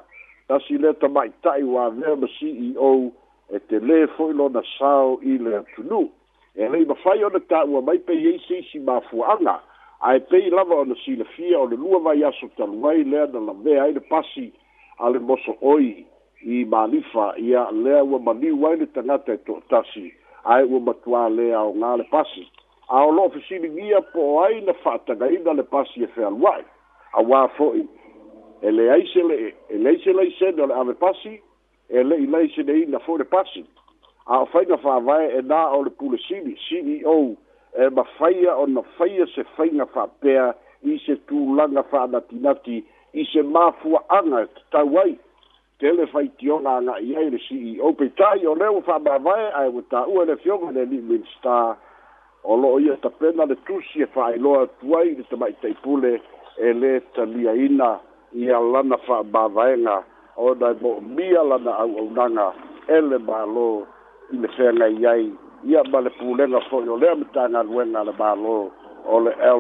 tasi 0.48 0.76
lea 0.84 0.92
tamaʻitaʻi 1.02 1.64
uavea 1.72 2.16
ma 2.22 2.28
ceo 2.36 2.92
e 3.56 3.60
te 3.70 3.80
lē 3.88 4.06
fo'i 4.16 4.34
lona 4.40 4.62
sao 4.78 5.16
i 5.22 5.38
le 5.46 5.54
atunū 5.62 6.02
e 6.60 6.68
lei 6.74 6.86
mafai 6.92 7.24
ona 7.24 7.40
taʻua 7.40 7.82
mai 7.88 7.98
pei 7.98 8.26
e 8.28 8.34
ai 8.34 8.40
seisi 8.48 8.80
mafuaaga 8.90 9.56
ae 10.10 10.20
pei 10.20 10.50
lava 10.50 10.76
ona 10.84 10.96
silafia 11.06 11.60
o 11.64 11.66
le 11.72 11.76
lua 11.84 12.00
vai 12.00 12.24
aso 12.24 12.50
taluai 12.60 13.04
lea 13.04 13.28
na 13.34 13.40
lavea 13.48 13.84
ai 13.84 13.94
le 13.94 14.00
pasi 14.12 14.48
a 15.00 15.10
le 15.10 15.20
moso 15.20 15.56
oi 15.62 16.06
i 16.44 16.66
malifa 16.66 17.34
ia 17.48 17.64
lea 17.72 18.04
ua 18.04 18.20
maliu 18.20 18.68
ai 18.68 18.76
le 18.84 18.86
tagata 18.86 19.34
e 19.34 19.38
toʻatasi 19.48 20.08
ae 20.44 20.64
ua 20.64 20.80
matuā 20.80 21.30
lē 21.38 21.54
aogā 21.62 21.98
le 21.98 22.04
pasi 22.16 22.44
a 22.90 22.96
o 23.06 23.10
lo'o 23.12 23.30
fesiligia 23.30 24.02
po 24.12 24.42
ai 24.44 24.62
na 24.62 24.74
fa'atagaina 24.74 25.54
le 25.54 25.64
pasi 25.64 26.04
e 26.04 26.08
fealua 26.16 26.56
ai 26.58 26.66
auā 27.22 27.48
fo'i 27.56 27.84
e 28.62 28.72
leai 28.72 29.06
se 29.14 29.22
le'e 29.24 29.52
e 29.70 29.78
leai 29.78 30.00
se 30.04 30.12
lai 30.14 30.32
sene 30.40 30.62
o 30.66 30.74
ave 30.74 30.94
pasi 30.98 31.36
e 31.90 32.04
le'i 32.04 32.26
lai 32.26 32.50
seneina 32.56 33.00
fo'i 33.06 33.18
le 33.22 33.26
pasi 33.30 33.62
a 34.26 34.40
o 34.42 34.46
faiga 34.50 34.78
fa'avae 34.82 35.36
e 35.38 35.42
nā 35.46 35.60
o 35.78 35.84
le 35.86 35.90
pulesili 35.94 36.56
ceo 36.66 37.20
e 37.78 37.90
mafaia 37.94 38.56
ona 38.58 38.82
faia 38.98 39.28
se 39.36 39.44
faiga 39.56 39.86
fa'apea 39.94 40.50
i 40.84 40.98
se 41.06 41.16
tulaga 41.30 41.84
fa'anatinati 41.92 42.80
i 43.14 43.26
se 43.30 43.42
mafua'aga 43.46 44.42
e 44.48 44.48
tatau 44.56 44.98
ai 45.04 45.14
tele 45.78 46.08
faitiona 46.10 46.78
aga'i 46.82 47.14
ai 47.22 47.30
le 47.38 47.44
ceo 47.46 47.94
peita'i 48.02 48.46
o 48.50 48.56
lea 48.58 48.72
ua 48.72 48.82
fa'amavae 48.82 49.46
ae 49.62 49.70
ua 49.78 50.26
le 50.26 50.38
fioga 50.42 50.72
le 50.72 50.86
li'i 50.90 51.02
minista 51.12 51.78
Olo 52.44 52.68
o 52.74 52.80
loo 52.80 52.80
ia 52.80 52.96
tapena 53.04 53.44
le 53.46 53.56
tusi 53.68 54.02
e 54.06 54.08
fa'ailoa 54.14 54.68
tuai 54.80 55.12
le 55.18 55.24
tamaʻitaʻipule 55.30 56.12
e 56.58 56.70
lē 56.82 56.94
i 57.20 58.40
ia 58.46 58.60
lana 58.60 58.98
fa'amāwaega 59.06 60.04
ona 60.38 60.70
e 60.72 60.78
mo'omia 60.82 61.44
lana 61.44 61.72
au'aunaga 61.84 62.48
e 62.96 63.00
le 63.10 63.16
e 63.20 63.26
mālō 63.28 63.68
i 64.32 64.36
le 64.42 64.48
feagai 64.56 65.06
ai 65.06 65.34
ia 65.68 65.82
ma 65.92 66.00
le 66.00 66.10
pulega 66.20 66.60
fo'i 66.70 66.88
o 66.88 66.96
lea 66.96 67.16
matagaluega 67.20 68.04
le 68.08 68.14
mālō 68.20 68.56
o 69.14 69.20
le 69.20 69.32
lta 69.32 69.52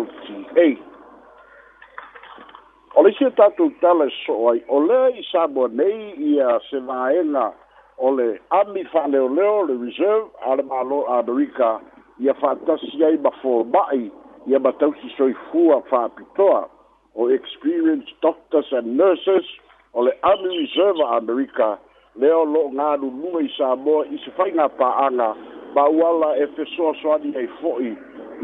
o 2.95 3.03
le 3.03 3.09
isi 3.11 3.25
e 3.25 3.29
tatou 3.37 3.69
tala 3.81 4.05
e 4.07 4.13
so'o 4.25 4.49
ai 4.53 4.63
o 4.71 4.79
lea 4.79 5.09
i 5.19 5.23
samoa 5.31 5.67
nei 5.67 6.15
ia 6.31 6.59
se 6.69 6.79
vaega 6.79 7.51
o 7.97 8.11
le 8.15 8.39
ami 8.49 8.83
fa'aleoleo 8.87 9.61
le 9.67 9.75
reserve 9.85 10.29
a 10.47 10.55
le 10.55 10.63
mālō 10.63 11.03
amerika 11.19 11.79
ia 12.19 12.33
faatasi 12.35 13.03
ai 13.05 13.17
ma 13.17 13.31
foma'i 13.31 14.11
ia 14.47 14.59
ma 14.59 14.71
tausi 14.73 15.09
soifua 15.17 15.81
faapitoa 15.89 16.69
o 17.15 17.29
experienced 17.31 18.11
doctors 18.21 18.67
and 18.73 18.87
nurses 18.97 19.45
o 19.93 20.03
le 20.03 20.11
army 20.23 20.57
reserve 20.57 20.99
a 21.01 21.17
america 21.17 21.77
lea 22.15 22.35
o 22.35 22.43
lo'o 22.45 22.69
galuluga 22.75 23.39
i 23.43 23.49
samoa 23.57 24.05
i 24.11 24.17
se 24.25 24.31
faiga 24.37 24.67
pa'aga 24.69 25.29
ma 25.75 25.81
auala 25.81 26.35
e 26.43 26.47
fesoasoani 26.57 27.35
ai 27.37 27.47
fo'i 27.59 27.95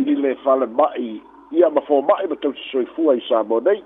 i 0.06 0.16
le 0.16 0.36
falema'i 0.44 1.10
ia 1.52 1.70
ma 1.70 1.82
foma'i 1.82 2.28
ma 2.32 2.36
tausi 2.36 2.64
soifua 2.72 3.16
i 3.16 3.22
samoa 3.30 3.60
nei 3.62 3.84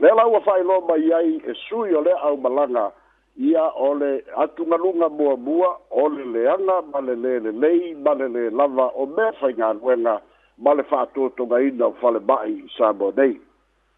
lea 0.00 0.14
laua 0.14 0.40
fa'ailoa 0.40 0.86
mai 0.88 1.12
ai 1.12 1.36
e 1.50 1.54
sui 1.66 1.94
o 1.94 2.00
lea 2.02 2.18
aumalaga 2.22 2.92
ia 3.36 3.70
ole 3.72 4.22
atungalunga 4.38 5.08
mua 5.08 5.36
mua 5.36 5.76
ole 5.90 6.24
leanga 6.24 6.82
male 6.82 7.14
le 7.14 7.40
le 7.40 7.52
lei 7.52 7.94
male 7.94 8.28
le 8.28 8.50
lava 8.50 8.86
o 8.86 9.06
me 9.06 9.32
fainga 9.40 9.72
nuenga 9.74 10.20
male 10.58 10.82
fatu 10.82 11.30
to 11.36 11.44
ga 11.46 11.60
ina 11.60 11.90
fale 12.00 12.18
bai 12.20 12.64
sabo 12.76 13.10
dei 13.12 13.40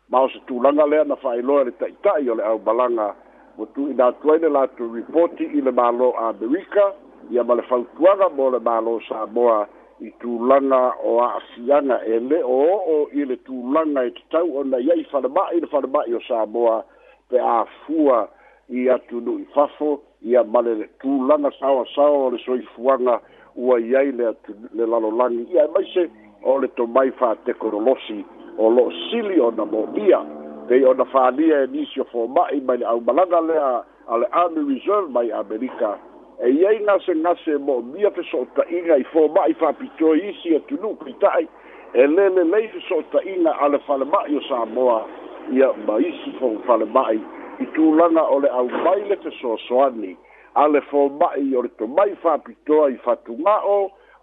ma 0.09 0.21
o 0.21 0.29
se 0.29 0.39
tulanga 0.47 0.87
le 0.87 1.05
na 1.05 1.17
fai 1.17 1.43
loa 1.43 1.65
le 1.65 1.71
taitai 1.71 2.29
ole 2.31 2.43
au 2.45 2.59
balanga 2.59 3.15
o 3.59 3.67
tu 3.67 3.91
ina 3.91 4.13
tuene 4.23 4.49
la 4.49 4.67
tu 4.69 4.95
reporti 4.95 5.45
ile 5.45 5.71
malo 5.71 6.15
a 6.19 6.33
berika 6.33 6.93
ia 7.31 7.43
male 7.45 7.63
fautuaga 7.63 8.29
mo 8.29 8.51
le 8.51 8.59
malo 8.59 9.01
saboa 9.09 9.67
i 10.01 10.11
tulaga 10.21 10.95
o 11.03 11.19
aafiaga 11.25 12.01
e 12.07 12.19
le 12.21 12.43
o 12.43 12.63
oo 12.71 13.09
i 13.13 13.25
le 13.27 13.37
tulaga 13.37 14.05
e 14.07 14.11
tatau 14.11 14.59
ona 14.59 14.79
iai 14.79 15.05
falema'i 15.11 15.61
le 15.61 15.67
falema'i 15.67 16.15
o 16.15 16.21
saboa 16.21 16.85
pe 17.29 17.41
afua 17.41 18.29
i 18.71 18.91
atu 18.91 19.21
nu 19.21 19.39
i 19.39 19.45
fafo 19.55 20.01
ia 20.25 20.45
male 20.45 20.75
le 20.75 20.89
tūlanga 21.03 21.51
sawa 21.61 21.85
sawa 21.95 22.19
o 22.27 22.31
le 22.31 22.39
soifuanga 22.39 23.21
ua 23.57 23.81
iai 23.81 24.13
le, 24.13 24.27
atu, 24.29 24.55
le 24.75 24.87
lalolangi 24.87 25.53
ia 25.53 25.65
e 25.65 25.69
maise 25.75 26.09
o 26.43 26.59
le 26.59 26.67
tō 26.77 26.87
mai 26.87 27.11
wha 27.21 27.35
te 27.45 27.53
korolosi 27.53 28.25
o 28.59 28.71
lo 28.71 28.91
sili 29.11 29.39
o 29.41 29.51
na 29.51 29.65
mō 29.69 29.85
ia 30.07 30.21
pei 30.69 30.85
o 30.85 30.95
na 30.95 31.05
whānia 31.05 31.61
e 31.65 31.67
nisi 31.67 32.01
o 32.01 32.27
mai 32.27 32.61
le 32.79 32.87
au 32.87 33.01
malanga 33.01 33.41
le 33.41 33.57
a, 33.59 33.85
a 34.09 34.17
le 34.19 34.27
Army 34.33 34.65
Reserve 34.75 35.11
mai 35.13 35.31
Amerika 35.31 35.99
e 36.41 36.49
iai 36.51 36.81
ngase 36.81 37.15
ngase 37.17 37.51
e 37.53 37.59
mō 37.61 37.83
mia 37.93 38.11
te 38.11 38.23
sota 38.31 38.65
inga 38.71 38.97
i 38.97 39.05
fō 39.13 39.29
mai 39.35 39.55
wha 39.61 39.73
pito 39.73 40.15
isi 40.17 40.55
e 40.57 40.61
tunu 40.67 40.97
kuitai 40.97 41.47
e 41.93 42.07
lele 42.07 42.45
lei 42.49 42.69
te 42.71 42.81
sota 42.89 43.21
inga 43.29 43.53
a 43.61 43.69
le 43.69 43.79
whale 43.89 44.05
mai 44.05 44.37
o 44.37 44.41
Samoa 44.49 45.05
ia 45.53 45.73
maisi 45.87 46.33
fō 46.41 46.57
whale 46.67 46.85
mai 46.97 47.21
i 47.61 47.65
tūlanga 47.77 48.23
o 48.35 48.39
le 48.43 48.49
au 48.61 48.67
mai 48.85 49.03
le 49.09 49.15
te 49.23 49.31
soasoani 49.41 50.15
a 50.59 50.65
le 50.69 50.81
fōmai 50.91 51.53
o 51.55 51.61
le 51.67 51.71
tō 51.81 51.87
mai 51.97 52.15
whāpitoa 52.23 52.89
i 52.91 52.97
whatu 53.05 53.37
ngāo 53.39 53.77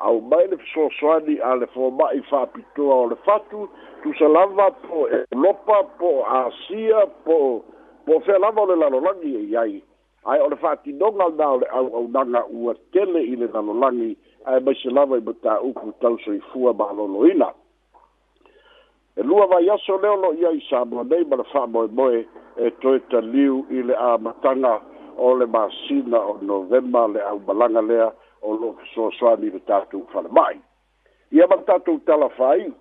au 0.09 0.19
mai 0.31 0.47
le 0.51 0.57
soasoani 0.73 1.37
a 1.39 1.53
le 1.61 1.69
fōmai 1.75 2.19
whāpitoa 2.31 2.97
o 2.97 3.05
le 3.13 3.17
whatu 3.27 3.65
tu 4.03 4.11
sa 4.19 4.27
lava 4.35 4.67
po 4.83 5.05
Europa, 5.11 5.79
po 6.01 6.11
Asia, 6.39 7.05
po 7.25 7.39
po 8.05 8.19
fea 8.27 8.39
lava 8.43 8.65
o 8.65 8.67
le 8.71 8.75
lalolangi 8.83 9.31
e 9.41 9.45
iai 9.53 9.77
ai 10.25 10.39
o 10.39 10.49
le 10.51 10.59
whāti 10.65 10.91
nonga 10.99 11.29
nā 11.39 11.47
o 11.55 11.61
le 11.63 11.71
au 11.79 11.87
au 12.01 12.07
nanga 12.17 12.43
ua 12.49 12.75
tele 12.95 13.23
i 13.31 13.35
le 13.39 13.47
lalolangi 13.55 14.11
ai 14.51 14.59
mai 14.67 14.75
se 14.83 14.89
lava 14.91 15.17
i 15.17 15.23
mata 15.29 15.59
uku 15.71 15.91
tau 16.03 16.19
so 16.25 16.33
i 16.35 16.41
fua 16.51 16.73
mahalolo 16.73 17.27
inak 17.31 17.55
e 19.15 19.23
lua 19.23 19.45
vai 19.45 19.67
aso 19.69 19.97
leo 19.97 20.15
lo 20.15 20.33
ia 20.33 20.49
i 20.51 20.61
samua 20.69 21.03
nei 21.03 21.25
ma 21.25 21.35
le 21.35 21.43
fa'amoemoe 21.51 22.27
e 22.55 22.71
toe 22.79 22.99
taliu 23.11 23.65
i 23.69 23.83
le 23.83 23.95
amataga 23.95 24.79
o 25.17 25.35
le 25.35 25.45
masina 25.45 26.19
o 26.31 26.37
novema 26.41 27.07
le 27.07 27.19
aumalaga 27.21 27.81
lea 27.89 28.07
o 28.41 28.49
loo 28.55 28.73
fesoasoani 28.79 29.49
le 29.51 29.59
tatou 29.67 30.07
falema'i 30.13 30.57
ia 31.31 31.47
ma 31.47 31.55
le 31.55 31.63
tatou 31.63 31.97
talafai 32.07 32.71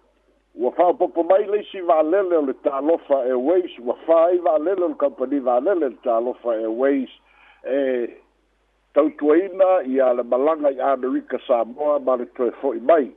ua 0.54 0.70
fa'aopopo 0.70 1.22
mai 1.28 1.46
leisi 1.50 1.80
va'alele 1.80 2.36
o 2.36 2.42
le 2.46 2.54
talofa 2.62 3.16
airways 3.26 3.74
ua 3.80 3.94
fa 4.06 4.24
ai 4.30 4.38
va'alele 4.38 4.84
o 4.84 4.88
le 4.88 4.94
kampani 4.94 5.40
va'alele 5.40 5.88
le 5.88 5.98
talofa 6.06 6.50
airways 6.54 7.10
e 7.66 8.14
tautuaina 8.94 9.82
ia 9.82 10.12
le 10.12 10.22
malaga 10.22 10.70
i 10.70 10.80
amerika 10.80 11.38
samoa 11.46 11.98
ma 11.98 12.14
le 12.16 12.26
toe 12.36 12.52
fo'i 12.62 12.78
mai 12.80 13.10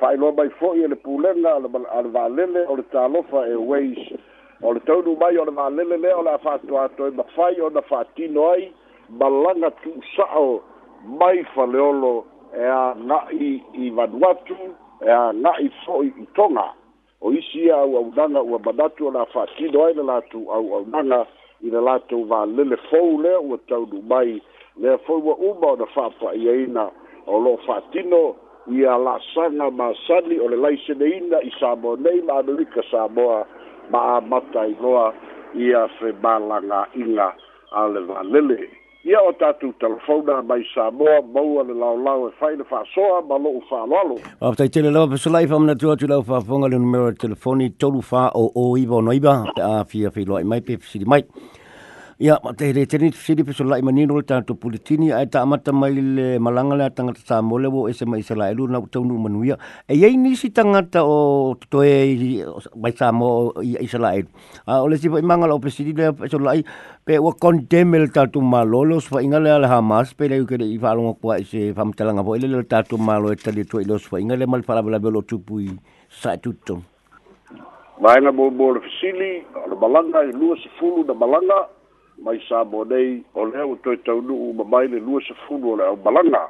failoa 0.00 0.32
mai 0.32 0.50
fo'i 0.58 0.84
e 0.84 0.88
le 0.88 0.96
pulega 0.96 1.54
a 1.56 1.98
le 2.02 2.08
valele 2.08 2.66
o 2.68 2.76
le 2.76 2.82
talofa 2.92 3.46
e 3.48 3.54
ways 3.56 3.98
o 4.62 4.72
le 4.76 4.80
taunu 4.80 5.16
mai 5.16 5.36
o 5.38 5.44
le 5.44 5.52
valele 5.52 5.96
lea 5.96 6.14
o 6.16 6.22
le 6.22 6.30
a 6.30 6.38
fa'atoatoe 6.38 7.10
mafai 7.16 7.60
ona 7.60 7.82
fa'atino 7.82 8.50
ai 8.52 8.72
malaga 9.10 9.70
tu'usa'o 9.82 10.60
mai 11.18 11.42
faleolo 11.54 12.24
e 12.54 12.62
aga'i 12.62 13.62
i 13.72 13.90
vanuatu 13.90 14.54
e 15.02 15.08
aga'i 15.10 15.70
fo'i 15.86 16.12
i 16.22 16.26
toga 16.36 16.66
o 17.22 17.32
isi 17.32 17.64
ia 17.64 17.74
auaunaga 17.76 18.42
ua 18.44 18.58
manatu 18.58 19.06
o 19.06 19.10
le 19.10 19.18
a 19.20 19.26
fa'atino 19.26 19.84
ai 19.86 19.94
le 19.94 20.02
latou 20.02 20.46
auaunaga 20.52 21.24
i 21.64 21.70
le 21.70 21.80
latou 21.80 22.24
valele 22.26 22.76
fou 22.90 23.18
lea 23.22 23.40
ua 23.40 23.58
taunu 23.68 24.02
mai 24.06 24.42
lea 24.76 24.98
fou 25.06 25.22
ua 25.24 25.34
uma 25.36 25.66
ona 25.72 25.86
fa'afa'iaina 25.86 26.90
o 27.26 27.38
lo'o 27.40 27.56
fa'atino 27.66 28.36
ia 28.68 28.96
la'asaga 28.98 29.70
ma 29.70 29.92
sani 30.06 30.38
o 30.42 30.48
le 30.50 30.56
laiseneina 30.58 31.38
i 31.46 31.52
samoa 31.58 31.96
nei 32.02 32.20
ma 32.22 32.38
amelika 32.40 32.82
samoa 32.90 33.46
ma 33.90 34.16
amata 34.16 34.66
igoa 34.66 35.12
ia 35.54 35.86
femālagaʻiga 36.00 37.28
a 37.72 37.86
le 37.86 38.00
valele 38.10 38.58
ia 39.06 39.20
o 39.22 39.30
tatou 39.38 39.70
talafona 39.78 40.42
mai 40.42 40.66
samoa 40.74 41.22
maua 41.22 41.62
le 41.62 41.74
laolao 41.78 42.26
e 42.28 42.32
fai 42.40 42.56
le 42.56 42.64
fa'asoa 42.66 43.22
ma 43.28 43.38
lo'u 43.38 43.62
fa'aloalo 43.70 44.18
afataitele 44.40 44.90
lava 44.90 45.14
pesolai 45.14 45.46
faamanatu 45.46 45.90
atu 45.94 46.08
lau 46.10 46.22
faafoga 46.26 46.68
le 46.68 46.78
numero 46.78 47.06
le 47.06 47.14
telefoni 47.14 47.70
tolu 47.70 48.02
fa 48.02 48.32
oo 48.34 48.74
iva 48.76 48.96
o 48.96 49.00
noiva 49.00 49.44
pe 49.54 49.62
afia 49.62 50.10
feiloa'i 50.10 50.42
e 50.42 50.46
mai 50.54 50.60
pe 50.60 50.76
fesili 50.82 51.04
mai 51.06 51.22
Ia 52.18 52.38
ma 52.42 52.52
te 52.54 52.64
hele 52.70 52.86
tu 52.86 52.96
siri 53.12 53.42
pe 53.44 53.52
sola 53.52 53.76
imani 53.78 54.06
no 54.06 54.18
ta 54.22 54.40
to 54.40 54.54
pulitini 54.54 55.10
ai 55.14 55.26
ta 55.28 55.42
amata 55.42 55.70
mai 55.70 55.90
le 55.92 56.38
malanga 56.38 56.74
le 56.78 56.88
tangata 56.88 57.20
sa 57.22 57.42
mole 57.42 57.66
wo 57.68 57.88
ese 57.88 58.04
elu 58.08 58.68
na 58.68 58.80
tau 58.90 59.04
nu 59.04 59.18
manuia. 59.18 59.58
Ya. 59.86 59.94
E 59.94 59.96
ei 60.02 60.34
si 60.34 60.48
tangata 60.50 61.04
o 61.04 61.54
to 61.68 61.84
mai 62.82 62.92
sa 62.96 63.12
mo 63.12 63.52
i 63.60 63.86
sala 63.86 64.16
elu. 64.16 64.28
A 64.66 64.80
ole 64.80 64.96
si 64.96 65.10
manga 65.10 65.46
lo 65.46 65.58
pesidi 65.58 65.92
le 65.92 66.10
pe 66.14 66.26
sola 66.30 66.52
ai 66.52 66.64
pe 67.04 67.18
wa 67.18 67.32
condemn 67.34 68.08
ta 68.10 68.24
to 68.24 68.40
malolo 68.40 68.98
so 68.98 69.20
inga 69.20 69.38
le 69.38 69.50
ala 69.50 69.68
hamas 69.68 70.14
pe 70.14 70.28
le 70.28 70.42
ke 70.46 70.56
i 70.62 70.78
fa 70.78 70.94
longa 70.94 71.20
kwa 71.20 71.36
ese 71.36 71.74
fam 71.76 71.92
ele 72.00 72.48
le 72.48 72.62
ta 72.64 72.80
malo 72.96 73.30
e 73.30 73.36
tali 73.36 73.64
to 73.66 73.78
ilo 73.78 73.98
so 73.98 74.16
inga 74.16 74.36
le 74.40 74.46
mal 74.46 74.62
fala 74.62 74.80
bela 74.82 74.98
belo 74.98 75.20
tupui 75.20 75.68
sa 76.08 76.32
e 76.32 76.38
tutong. 76.40 76.80
Vaenga 78.00 78.32
bo 78.32 78.50
bo 78.50 78.74
fisili, 78.80 79.44
ala 79.66 79.74
malanga 79.76 80.20
i 80.22 80.32
lua 80.32 80.54
sifulu 80.60 81.00
na 81.06 81.14
malanga, 81.14 81.64
mai 82.22 82.40
sa 82.48 82.64
mo 82.64 82.84
nei 82.84 83.24
o 83.34 83.44
le 83.44 83.60
o 83.60 83.74
to 83.84 83.96
to 84.04 84.20
nu 84.20 84.52
ma 84.56 84.64
mai 84.64 84.86
le 84.88 84.98
lua 85.00 85.20
se 85.20 85.34
fulu 85.46 85.76
le 85.76 85.84
o 85.84 85.96
balanga 85.96 86.48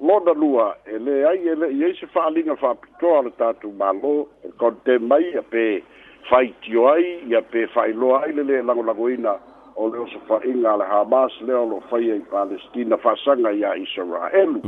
lo 0.00 0.18
da 0.24 0.32
lua 0.32 0.76
e 0.86 0.98
le 0.98 1.24
ai 1.28 1.44
e 1.48 1.54
le 1.54 1.68
ye 1.68 1.92
se 1.94 2.06
fa 2.06 2.28
linga 2.30 2.56
fa 2.56 2.74
to 2.98 3.08
al 3.20 3.28
tatu 3.36 3.70
malo 3.76 4.28
e 4.42 4.48
kon 4.56 4.76
te 4.84 4.98
mai 4.98 5.34
a 5.36 5.42
pe 5.44 5.82
fai 6.30 6.52
tio 6.64 6.88
ai 6.88 7.22
ya 7.28 7.40
pe 7.44 7.66
fai 7.74 7.92
lo 7.92 8.14
ai 8.16 8.32
le 8.32 8.42
le 8.42 8.62
lango 8.62 8.82
lango 8.82 9.08
ina 9.12 9.36
o 9.76 9.88
le 9.92 9.98
o 10.00 10.06
se 10.08 10.18
fa 10.26 10.40
inga 10.48 10.76
le 10.80 10.84
Hamas 10.88 11.32
le 11.44 11.54
o 11.54 11.64
lo 11.76 11.80
fai 11.92 12.08
e 12.10 12.16
Palestina 12.32 12.96
fa 12.96 13.12
sanga 13.24 13.50
ya 13.52 13.76
Israelu. 13.76 14.60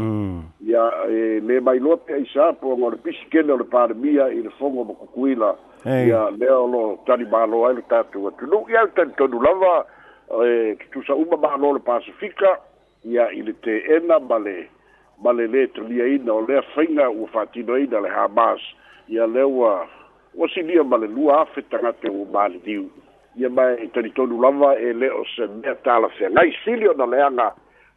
ya 0.65 0.83
mm. 0.85 1.09
e 1.09 1.41
le 1.41 1.61
mai 1.61 1.79
lo 1.81 1.97
pe 1.97 2.13
ai 2.21 2.27
sa 2.33 2.53
po 2.53 2.77
ngor 2.77 2.93
le 3.01 3.01
pisikele 3.01 3.53
o 3.53 3.57
le 3.57 3.65
parmia 3.65 4.29
i 4.29 4.43
le 4.45 4.51
fongo 4.61 4.85
mo 4.85 4.93
kukuila 4.93 5.57
ya 5.85 6.29
le 6.37 6.49
o 6.53 6.67
lo 6.69 6.99
tali 7.07 7.25
malo 7.33 7.65
ai 7.67 7.75
le 7.81 7.85
tatu 7.89 8.27
atu 8.29 8.45
lu 8.47 8.65
ya 8.71 8.87
tatu 8.95 9.27
lava 9.43 9.77
ya 9.89 9.93
Eh, 10.31 10.71
e 10.71 10.77
tutusa'uma 10.79 11.37
ma'alole 11.37 11.79
pasifika 11.81 12.59
ia 13.05 13.29
i 13.33 13.43
le 13.43 13.53
teena 13.61 14.19
ma 14.19 14.39
le 14.39 14.69
ma 15.21 15.33
le 15.33 15.45
lē 15.47 15.69
taliaina 15.77 16.33
o 16.33 16.41
lea 16.49 16.63
faiga 16.73 17.11
ua 17.11 17.29
fa'atinoaina 17.29 18.01
le 18.01 18.09
hamas 18.09 18.61
ia 19.09 19.27
lea 19.27 19.47
ua 19.47 19.87
ua 20.35 20.49
silia 20.49 20.83
ma 20.85 20.97
le 20.97 21.07
lua 21.09 21.43
afe 21.43 21.63
tagata 21.69 22.11
ua 22.11 22.25
maliliu 22.33 22.91
ia 23.37 23.51
mae 23.51 23.87
talitonu 23.93 24.41
lava 24.41 24.73
e 24.81 24.93
lē 24.93 25.13
o 25.13 25.25
se 25.37 25.47
mea 25.47 25.75
talafeagai 25.85 26.57
sili 26.65 26.89
ona 26.89 27.05
leaga 27.07 27.55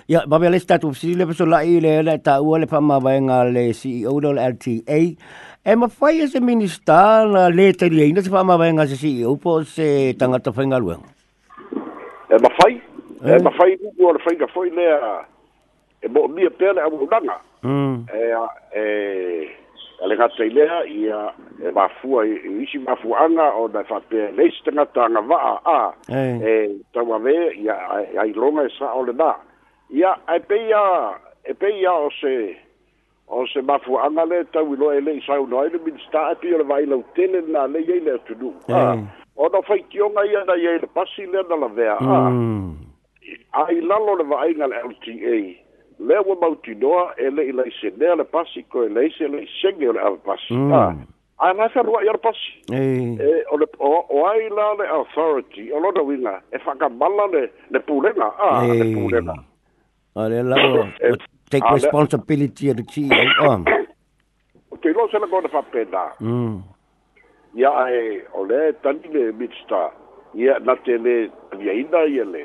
ia 0.09 0.23
mamea 0.27 0.51
le 0.51 0.61
statu 0.65 0.89
fasili 0.97 1.15
le 1.21 1.27
fasola'i 1.29 1.77
i 1.77 1.81
lea 1.85 2.03
le 2.03 2.17
ta'ua 2.25 2.63
le 2.65 2.67
fa'amavaega 2.67 3.43
le 3.53 3.67
ceo 3.75 4.17
le 4.17 4.33
o 4.33 4.33
le 4.33 4.49
lta 4.57 4.97
e 4.97 5.77
mafai 5.77 6.23
e 6.25 6.27
se 6.27 6.41
minista 6.41 7.27
na 7.29 7.51
lē 7.53 7.73
taliaina 7.77 8.25
e 8.25 8.25
se 8.25 8.31
fa'amavaega 8.33 8.87
se 8.87 8.97
ceo 8.97 9.37
po 9.37 9.59
se 9.77 10.15
tagata 10.17 10.57
faigaluega 10.57 11.05
e 12.33 12.37
mafai 12.49 12.75
e 13.27 13.33
eh? 13.37 13.41
mafai 13.45 13.73
nugu 13.83 14.09
o 14.09 14.17
le 14.17 14.25
faiga 14.25 14.47
foi 14.57 14.71
lea 14.71 15.27
e 16.03 16.09
bo 16.09 16.27
mi 16.29 16.49
pe 16.59 16.73
le 16.73 16.81
au 16.83 17.09
danga 17.11 17.41
mm 17.65 17.95
e 18.21 18.33
a 18.33 18.47
e 18.73 18.87
ale 20.03 20.17
ga 20.17 20.29
sei 20.37 20.51
le 20.51 20.69
a 20.69 20.81
i 20.85 21.07
e 21.65 21.71
ba 21.73 21.89
fu 22.01 22.19
ai 22.19 22.31
i 22.61 22.67
si 22.71 22.79
ma 22.79 22.95
fu 22.97 23.13
anga 23.13 23.49
o 23.55 23.67
da 23.69 23.83
fa 23.83 24.01
pe 24.09 24.31
le 24.37 24.51
stanga 24.59 24.85
tanga 24.87 25.21
va 25.21 25.37
a 25.65 25.79
a 25.79 25.95
e 26.13 26.77
ta 26.93 27.03
wa 27.03 27.19
ve 27.19 27.35
i 27.57 27.69
ai 28.21 28.33
longa 28.33 28.69
sa 28.79 28.93
o 28.95 29.03
le 29.05 29.13
da 29.15 29.37
i 29.91 30.03
a 30.05 30.13
e 30.35 30.41
pe 30.41 30.57
ia 30.71 30.85
e 31.45 31.55
pe 31.55 31.69
ia 31.69 31.93
e 31.93 32.01
o 32.05 32.11
se 32.11 32.57
o 33.27 33.47
se 33.47 33.61
ma 33.63 33.79
fu 33.79 33.97
anga 33.97 34.25
le 34.25 34.45
ta 34.53 34.61
wi 34.61 34.77
lo 34.77 34.93
ele 34.93 35.21
sa 35.27 35.41
u 35.41 35.47
no 35.47 35.65
ele 35.65 35.79
bin 35.79 35.97
sta 36.07 36.29
a 36.31 36.35
pe 36.35 36.49
le 36.51 36.65
vai 36.65 36.85
lo 36.87 37.03
tene 37.15 37.41
na 37.49 37.67
le 37.67 37.81
ye 37.81 38.01
le 38.01 38.19
tu 38.27 38.35
du 38.35 38.53
a 38.69 38.97
o 39.37 39.49
da 39.49 39.61
fa 39.63 39.75
ki 39.89 40.01
onga 40.03 40.25
ia 40.25 40.45
da 40.45 40.55
ye 40.55 40.79
le 40.79 40.87
pasi 40.95 41.25
le 41.27 41.41
da 41.49 41.57
la 41.57 41.67
ve 41.69 41.89
a 41.89 41.97
a 41.97 42.31
mm. 42.31 42.75
ai 43.53 43.81
lalo 43.81 44.15
le 44.17 44.25
vai 44.25 44.53
nga 44.55 44.67
le 44.67 44.77
LTA 44.85 45.65
le 45.99 46.19
ua 46.25 46.37
mautinoa 46.41 47.15
e 47.17 47.31
le'i 47.31 47.53
la'i 47.53 47.73
senea 47.81 48.15
le 48.17 48.25
pasi 48.25 48.63
koe 48.69 48.89
lei 48.89 49.11
se 49.17 49.29
le'i 49.29 49.47
sege 49.61 49.89
o 49.89 49.93
le 49.93 50.01
ava 50.01 50.17
pasi 50.17 50.55
ae 51.39 51.55
gaka 51.55 51.81
aluai 51.81 52.09
ala 52.09 52.19
pasi 52.19 52.53
e 52.73 53.45
o 53.51 53.57
le 53.57 53.67
o 53.79 54.27
ai 54.29 54.49
la 54.51 54.75
le 54.75 54.87
authority 54.89 55.71
o 55.73 55.79
lona 55.81 56.03
uiga 56.03 56.43
e 56.53 56.59
fa'akamala 56.59 57.27
le 57.33 57.53
le 57.71 57.81
pulega 57.81 58.29
ah, 58.39 58.61
a 58.61 58.75
le 58.75 58.93
pulega 58.93 59.35
o 60.15 60.25
e, 60.25 60.29
le 60.29 60.43
lao 60.43 60.87
take 61.51 61.71
responsibility 61.73 62.71
of 62.71 62.77
the 62.77 62.83
ceo 62.85 63.65
o 64.71 64.77
te 64.77 64.91
iloa 64.91 65.09
selega 65.13 65.37
ona 65.37 65.49
fa'apena 65.49 66.05
mm. 66.21 66.59
ia 67.57 67.71
ae 67.71 68.25
o 68.35 68.45
lē 68.45 68.75
tani 68.85 69.09
le 69.17 69.31
minister 69.33 69.89
ia 70.37 70.59
na 70.61 70.77
te 70.77 70.99
lē 71.01 71.31
aviaina 71.57 72.05
ia 72.13 72.25
lē 72.29 72.45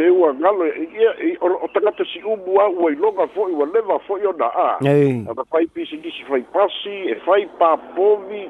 se 0.00 0.08
ua 0.10 0.32
ngalo 0.32 0.64
e 0.64 0.88
ia 0.96 1.12
e 1.20 1.36
o 1.42 1.68
tangata 1.74 2.04
si 2.08 2.22
umu 2.24 2.56
a 2.60 2.68
ua 2.72 2.90
ilonga 2.92 3.26
fo 3.36 3.48
i 3.52 3.52
wa 3.52 3.66
lewa 3.68 3.98
fo 4.08 4.16
i 4.16 4.24
ona 4.24 4.48
a 4.48 4.80
a 4.80 5.34
ta 5.36 5.44
fai 5.52 5.66
pisi 5.76 6.00
nisi 6.00 6.24
fai 6.24 6.40
pasi 6.56 6.94
e 7.12 7.20
fai 7.20 7.44
pa 7.60 7.76
povi 7.76 8.48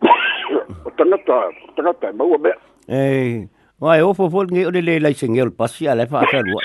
o 0.88 0.90
tangata 0.96 1.52
o 1.52 1.70
tangata 1.76 2.08
e 2.08 2.12
maua 2.12 2.38
mea 2.38 2.56
ei 2.88 3.48
Wai, 3.78 4.00
ofo 4.02 4.26
fo 4.32 4.42
ngi 4.42 4.64
o 4.66 4.70
le 4.74 4.80
le 4.82 4.96
lai 4.98 5.12
singe 5.14 5.38
o 5.44 5.50
pasi 5.54 5.84
a 5.86 5.94
le 5.94 6.06
fa 6.10 6.18
asa 6.26 6.40
lua. 6.42 6.58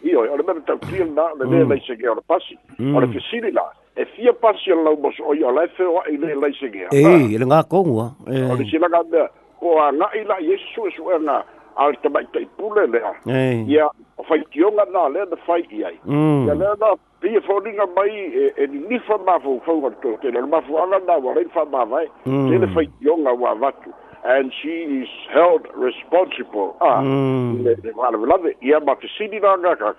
Iyo, 0.00 0.24
o 0.24 0.36
le 0.40 0.40
mene 0.48 0.62
tau 0.64 0.78
tia 0.88 1.04
na 1.04 1.26
le 1.36 1.44
le 1.44 1.64
mm. 1.64 1.68
lai 1.68 1.82
singe 1.84 2.08
o 2.08 2.14
le 2.16 2.22
pasi. 2.24 2.56
Mm. 2.80 2.94
O 2.96 3.00
le 3.04 3.06
fesiri 3.12 3.50
la, 3.52 3.66
e 3.92 4.06
fia 4.14 4.32
pasi 4.32 4.72
a 4.72 4.76
lau 4.86 4.94
mos 4.96 5.12
o 5.20 5.34
i 5.36 5.44
o 5.44 5.52
le 5.52 5.66
fe 5.76 5.84
o 5.84 6.00
i 6.08 6.16
le 6.16 6.32
lai 6.40 6.54
singe. 6.56 6.88
Ei, 6.96 7.34
ele 7.36 7.44
ngā 7.44 7.60
kongua. 7.68 8.06
O 8.24 8.56
le 8.56 8.64
sila 8.72 8.88
ka 8.94 9.02
mea, 9.12 9.26
ko 9.60 9.76
a 9.84 9.90
ngai 9.98 10.24
la 10.24 10.40
Yesu 10.48 10.88
e 10.88 10.94
su 10.96 11.12
e 11.12 11.20
ngā. 11.26 11.36
a 11.76 11.88
le 11.90 11.96
tamaʻitai 12.02 12.46
pule 12.56 12.86
lea 12.86 13.66
ia 13.66 13.88
o 14.18 14.22
faitioga 14.24 14.84
na 14.92 15.08
lea 15.08 15.24
na 15.30 15.36
fai 15.46 15.60
i 15.70 15.82
ai 15.84 15.98
mm. 16.04 16.46
ia 16.48 16.54
lea 16.54 16.74
na 16.80 16.94
pia 17.20 17.40
foliga 17.40 17.86
mai 17.96 18.32
e 18.56 18.66
ninifa 18.66 19.18
mafaufauga 19.18 19.88
le 19.88 19.96
totele 20.02 20.40
le 20.40 20.46
mafuala 20.46 20.98
na 21.06 21.16
ua 21.18 21.34
lai 21.34 21.44
le 21.44 21.50
faamavae 21.50 22.04
eh? 22.04 22.10
mm. 22.26 22.50
se 22.50 22.58
le 22.58 22.66
faitioga 22.66 23.32
ua 23.32 23.54
vatu 23.54 23.90
and 24.24 24.52
she 24.62 24.76
is 25.02 25.08
held 25.34 25.66
responsible 25.80 26.76
a 26.80 26.88
ah, 26.88 27.02
mm. 27.02 27.64
le 27.64 27.76
faalavelave 27.92 28.54
ia 28.62 28.80
ma 28.80 28.96
fesili 28.96 29.40
lagakaka 29.40 29.98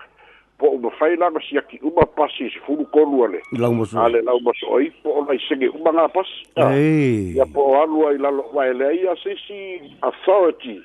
po 0.59 0.65
uma 0.67 0.89
fai 0.89 1.15
laga 1.15 1.39
siaki 1.49 1.79
uma 1.83 2.05
pasi 2.05 2.49
sefulu 2.49 2.85
kolu 2.85 3.25
ale 3.25 3.41
a 3.95 4.09
le 4.09 4.21
laumaso 4.21 4.77
ai 4.77 4.91
po 5.03 5.09
o 5.11 5.25
laisege 5.29 5.67
uma 5.69 5.91
ga 5.91 6.07
pasi 6.07 6.47
ah, 6.55 6.71
ia 6.79 7.45
po 7.45 7.61
o 7.71 7.81
alu 7.83 8.07
ai 8.07 8.17
lalo 8.17 8.45
uae 8.53 8.73
leai 8.73 9.07
a 9.07 9.15
sisi 9.15 9.81
authority 10.01 10.79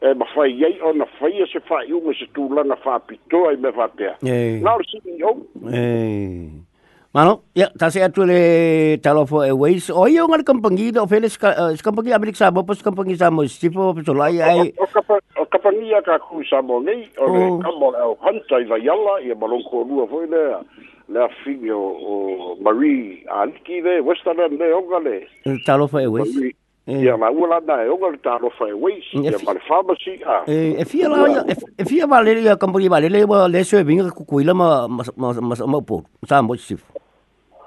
e 0.00 0.12
ma 0.14 0.26
fai 0.34 0.52
ye 0.52 0.76
on 0.84 1.00
a 1.00 1.06
fai 1.18 1.32
e 1.40 1.46
se 1.48 1.60
fa 1.64 1.80
yu 1.88 2.00
mo 2.04 2.12
se 2.12 2.26
tu 2.36 2.44
la 2.52 2.62
na 2.68 2.76
fa 2.76 2.98
pito 3.00 3.46
ai 3.48 3.56
me 3.56 3.70
fa 3.72 3.86
pe 3.88 4.10
na 4.60 4.74
o 4.76 4.80
se 4.84 5.00
yo 5.16 5.30
eh 5.72 6.50
mano 7.16 7.40
ya 7.56 7.70
ta 7.80 7.88
se 7.88 8.02
atu 8.04 8.26
le 8.28 9.00
talofo 9.00 9.40
eh, 9.42 9.48
e 9.48 9.52
ways 9.56 9.88
o 9.88 10.04
yo 10.06 10.28
ngal 10.28 10.44
kampangi 10.44 10.92
do 10.92 11.06
feles 11.08 11.38
ka 11.40 11.72
kampangi 11.80 12.12
amerik 12.12 12.36
sa 12.36 12.50
bo 12.52 12.60
pos 12.62 12.84
kampangi 12.84 13.16
sa 13.16 13.32
mo 13.32 13.46
si 13.48 13.70
po 13.72 13.94
pos 13.96 14.04
la 14.12 14.28
ya 14.28 14.52
ai 14.52 14.68
o 14.84 15.44
kampangi 15.48 15.88
ya 15.96 16.00
ka 16.04 16.20
ku 16.28 16.44
sa 16.44 16.60
mo 16.60 16.76
nei 16.80 17.08
o 17.16 17.24
le 17.32 17.40
oh. 17.48 17.58
kamol 17.64 17.96
o 17.96 18.20
hanta 18.20 18.60
i 18.60 18.68
va 18.68 18.76
yalla 18.76 19.16
e 19.24 19.32
malon 19.32 19.64
ko 19.72 19.80
lu 19.88 20.04
fo 20.12 20.20
le 20.28 20.60
le 21.08 21.24
figlio 21.40 21.80
o 22.04 22.14
marie 22.60 23.24
aliki 23.32 23.80
de 23.80 23.96
westerland 24.04 24.60
le 24.60 24.74
ongale 24.76 25.16
talofo 25.64 25.96
e 25.96 26.06
ways 26.06 26.36
Eh. 26.86 27.02
ia 27.02 27.16
maua 27.18 27.48
lana 27.50 27.82
e 27.82 27.88
oga 27.90 28.08
le 28.12 28.18
talofa 28.22 28.68
e 28.70 28.72
weis 28.78 29.06
ia 29.18 29.34
ma 29.42 29.52
le 29.58 29.60
famasi 29.66 30.12
a 30.22 30.44
eh, 30.46 30.76
e 30.78 30.84
fia 30.84 31.08
la 31.08 31.42
e 31.50 31.82
fia 31.84 32.06
valele 32.06 32.46
ia 32.46 32.54
kampani 32.56 32.86
valele 32.88 33.24
ua 33.26 33.48
leso 33.48 33.74
e 33.74 33.82
vinga 33.82 34.04
ka 34.06 34.14
kukuila 34.14 34.54
ma 34.54 34.86
ma 34.86 35.80
por 35.82 36.06
sa 36.30 36.38
mo 36.46 36.54
sisifu 36.54 36.86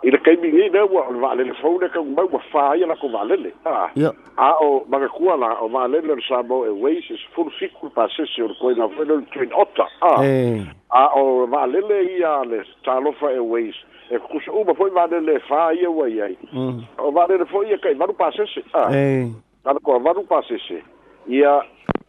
i 0.07 0.11
le 0.15 0.19
kaimigi 0.23 0.69
lea 0.71 0.87
ua 0.87 1.03
o 1.11 1.11
le 1.11 1.19
vaalele 1.19 1.51
fau 1.59 1.75
le 1.83 1.89
kaumai 1.91 2.29
ua 2.31 2.39
fā 2.47 2.63
ia 2.79 2.87
lako 2.87 3.09
vaalele 3.11 3.51
a 3.67 3.91
a 4.39 4.47
o 4.63 4.85
magakua 4.87 5.35
la 5.35 5.51
o 5.59 5.67
vaalele 5.67 6.15
le 6.15 6.23
sa 6.23 6.39
mo 6.41 6.63
e 6.63 6.71
weis 6.71 7.03
e 7.11 7.19
sefulu 7.19 7.51
fiku 7.59 7.91
le 7.91 7.91
pasesi 7.99 8.39
o 8.39 8.47
le 8.47 8.55
koiga 8.55 8.87
foi 8.95 9.03
le 9.05 9.19
le 9.19 9.25
tuin 9.35 9.51
ota 9.51 9.83
a 9.99 10.23
eh. 10.23 10.63
a 10.95 11.09
o 11.19 11.43
vaalele 11.45 12.03
ia 12.15 12.39
le 12.47 12.63
talofa 12.87 13.35
e 13.35 13.39
weis 13.51 13.75
e 14.09 14.19
kusa 14.19 14.51
uba 14.51 14.73
foi 14.73 14.89
vale 14.89 15.19
le 15.21 15.39
fa 15.39 15.71
ia 15.73 15.89
wai 15.89 16.21
ai 16.21 16.37
mm. 16.53 16.77
o 16.97 17.11
vale 17.11 17.37
le 17.37 17.45
foi 17.45 17.69
e 17.73 17.77
kai 17.77 17.93
varu 17.95 18.13
pase 18.15 18.45
se 18.47 18.63
ah 18.73 18.89
eh 18.95 19.27
vale 19.63 19.79
ko 19.85 19.99
varu 19.99 20.23
pase 20.25 20.57
se 20.67 20.81
ia 21.27 21.53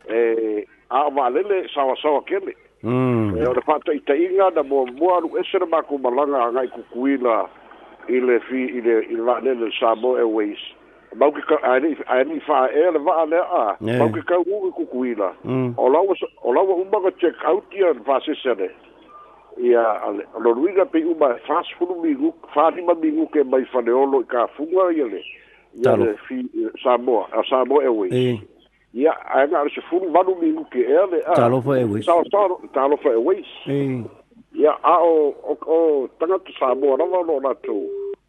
e 0.09 0.21
a 0.91 1.05
vale 1.11 1.43
le 1.43 1.59
sa 1.75 1.85
sa 2.01 2.15
kele 2.31 2.57
mm 2.83 3.37
e 3.37 3.47
o 3.51 3.55
fa 3.67 3.77
ta 3.85 3.93
ita 3.93 4.17
inga 4.17 4.49
da 4.57 4.63
mo 4.63 4.87
mo 4.97 5.13
aru 5.17 5.35
ese 5.43 5.59
ma 5.71 5.83
ku 5.83 5.99
malanga 5.99 6.47
ngai 6.57 6.69
kukuila 6.77 7.45
ile 8.09 8.41
fi 8.49 8.65
ile 8.81 8.99
il 9.09 9.21
vale 9.23 9.55
le 9.55 9.71
sa 9.79 9.95
mo 9.95 10.17
e 10.17 10.23
ways 10.25 10.61
mau 11.21 11.31
ki 11.37 11.43
ka 11.53 11.61
ai 11.77 12.25
ni 12.25 12.41
fa 12.49 12.65
e 12.73 12.89
le 12.93 12.99
va 12.99 13.25
le 13.29 13.41
a 13.61 13.67
mau 13.81 14.09
ki 14.09 14.23
ka 14.25 14.39
u 14.41 14.73
kukuila 14.73 15.35
mm. 15.45 15.75
o 15.77 15.89
lau 15.93 16.17
o 16.43 16.53
lau 16.57 16.67
umba 16.81 17.01
ka 17.01 17.11
check 17.21 17.45
out 17.45 17.65
ia 17.77 17.93
fa 18.09 18.21
se 18.25 18.33
se 18.45 18.55
le 18.63 18.73
ia 19.59 19.83
lo 20.39 20.51
ruiga 20.55 20.85
pe 20.87 21.03
uma 21.03 21.35
fas 21.47 21.67
fulu 21.79 21.97
mi 22.05 22.15
gu 22.15 22.31
fa 22.55 22.71
ni 22.71 22.83
ma 22.87 22.95
mi 23.01 23.11
gu 23.11 23.27
ke 23.35 23.43
mai 23.49 23.65
fa 23.73 23.83
de 23.83 23.91
olo 23.91 24.23
ka 24.31 24.47
funga 24.55 24.93
ia 24.95 25.09
le 25.11 25.23
ia 25.81 25.97
le 25.99 26.15
fi 26.29 26.45
eh, 26.61 26.71
sa 26.83 26.95
a 27.01 27.41
sa 27.51 27.65
mo 27.67 27.81
e 27.83 27.89
we 27.91 28.07
ia 28.95 29.11
a 29.35 29.47
na 29.51 29.65
le 29.67 29.71
se 29.75 29.83
fulu 29.91 30.11
va 30.15 30.23
no 30.23 30.35
mi 30.43 30.53
gu 30.55 30.65
ke 30.71 30.85
ia 30.87 31.03
eh, 31.03 31.11
le 31.11 31.21
a 31.27 31.35
talo 31.41 31.59
fa 31.65 31.79
e 31.83 31.85
we 31.89 32.03
sa 32.07 32.15
sa 32.31 32.47
talo 32.77 32.97
fa 33.03 33.11
e 33.11 33.19
eh. 33.19 33.19
we 33.19 33.35
ia 34.61 34.73
a 34.85 34.95
o 35.03 35.35
o 35.43 35.57
o 35.67 35.79
tanga 36.19 36.39
tu 36.47 36.53
sa 36.59 36.75
mo 36.75 36.95
na 36.97 37.05
lo 37.11 37.41
na 37.43 37.55
tu 37.67 37.81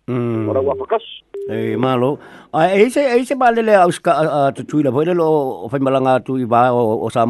mm. 0.10 0.50
ora 0.50 0.62
wa 0.62 0.76
pakas 0.82 1.06
e 1.50 1.76
malo 1.78 2.18
a 2.54 2.68
e 2.74 2.90
se 2.90 3.06
e 3.06 3.22
se 3.26 3.36
vale 3.38 3.62
le 3.62 3.76
aus 3.78 4.00
ka 4.02 4.52
tu 4.58 4.66
tu 4.66 4.82
le 4.82 4.92
lo 5.14 5.28
fa 5.72 5.78
malanga 5.80 6.18
tu 6.20 6.38
i 6.38 6.46
va 6.46 6.70
o 6.74 7.08
sa 7.14 7.28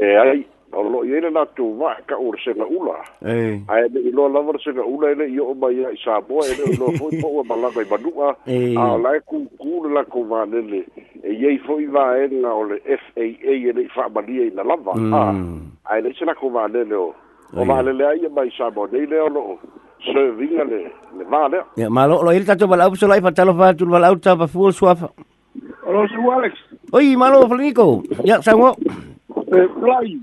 e 0.00 0.06
ai 0.18 0.40
o 0.72 0.82
lo 0.86 1.02
ia 1.04 1.18
le 1.22 1.30
latou 1.34 1.74
vaeka'u 1.80 2.28
o 2.30 2.32
le 2.34 2.38
segaula 2.44 2.94
ae 3.26 3.88
le 3.90 4.00
iloa 4.10 4.30
lava 4.30 4.52
le 4.54 4.60
segaula 4.62 5.10
ele 5.10 5.26
i 5.34 5.38
o'o 5.42 5.54
mai 5.58 5.82
a 5.82 5.90
i 5.90 5.98
saboa 5.98 6.46
ele 6.46 6.62
o 6.62 6.70
iloa 6.74 6.90
fo'i 6.98 7.18
po'u 7.18 7.42
e 7.42 7.44
malaga 7.50 7.82
i 7.82 7.88
manu'a 7.90 8.28
a 8.78 8.84
o 8.94 8.98
lae 9.02 9.18
kūkū 9.26 9.70
le 9.84 9.88
lakou 9.98 10.22
valele 10.30 10.84
e 11.26 11.34
iai 11.34 11.58
fo'i 11.66 11.88
vaega 11.90 12.54
o 12.54 12.62
le 12.70 12.78
faa 12.86 13.50
ele 13.50 13.82
i 13.82 13.88
fa'amalia 13.94 14.46
ina 14.52 14.62
lava 14.62 14.94
a 14.94 15.24
ae 15.90 15.98
le'i 16.06 16.14
se 16.18 16.24
lakou 16.24 16.52
valele 16.54 16.94
o 16.94 17.08
o 17.58 17.66
valele 17.66 18.06
ai 18.06 18.22
e 18.30 18.30
mai 18.30 18.46
saboa 18.54 18.86
nei 18.92 19.10
lea 19.10 19.26
o 19.26 19.34
lo'o 19.34 19.58
serviga 20.06 20.62
le 20.70 20.86
le 21.18 21.24
valea 21.26 21.66
ia 21.82 21.90
malo 21.90 22.22
lo 22.22 22.30
i 22.30 22.38
le 22.38 22.46
tatou 22.46 22.70
vala'u 22.70 22.94
pesola'i 22.94 23.20
fatalofa 23.26 23.74
atu 23.74 23.90
le 23.90 23.98
vala'u 23.98 24.22
tapafua 24.22 24.70
le 24.70 24.76
suafa 24.78 25.10
alo 25.82 26.06
seu 26.14 26.30
alex 26.30 26.54
oi 26.94 27.16
malo 27.18 27.42
faleniko 27.50 28.04
ia 28.22 28.38
saugo 28.38 28.70
e 29.50 29.60
lai 29.82 30.14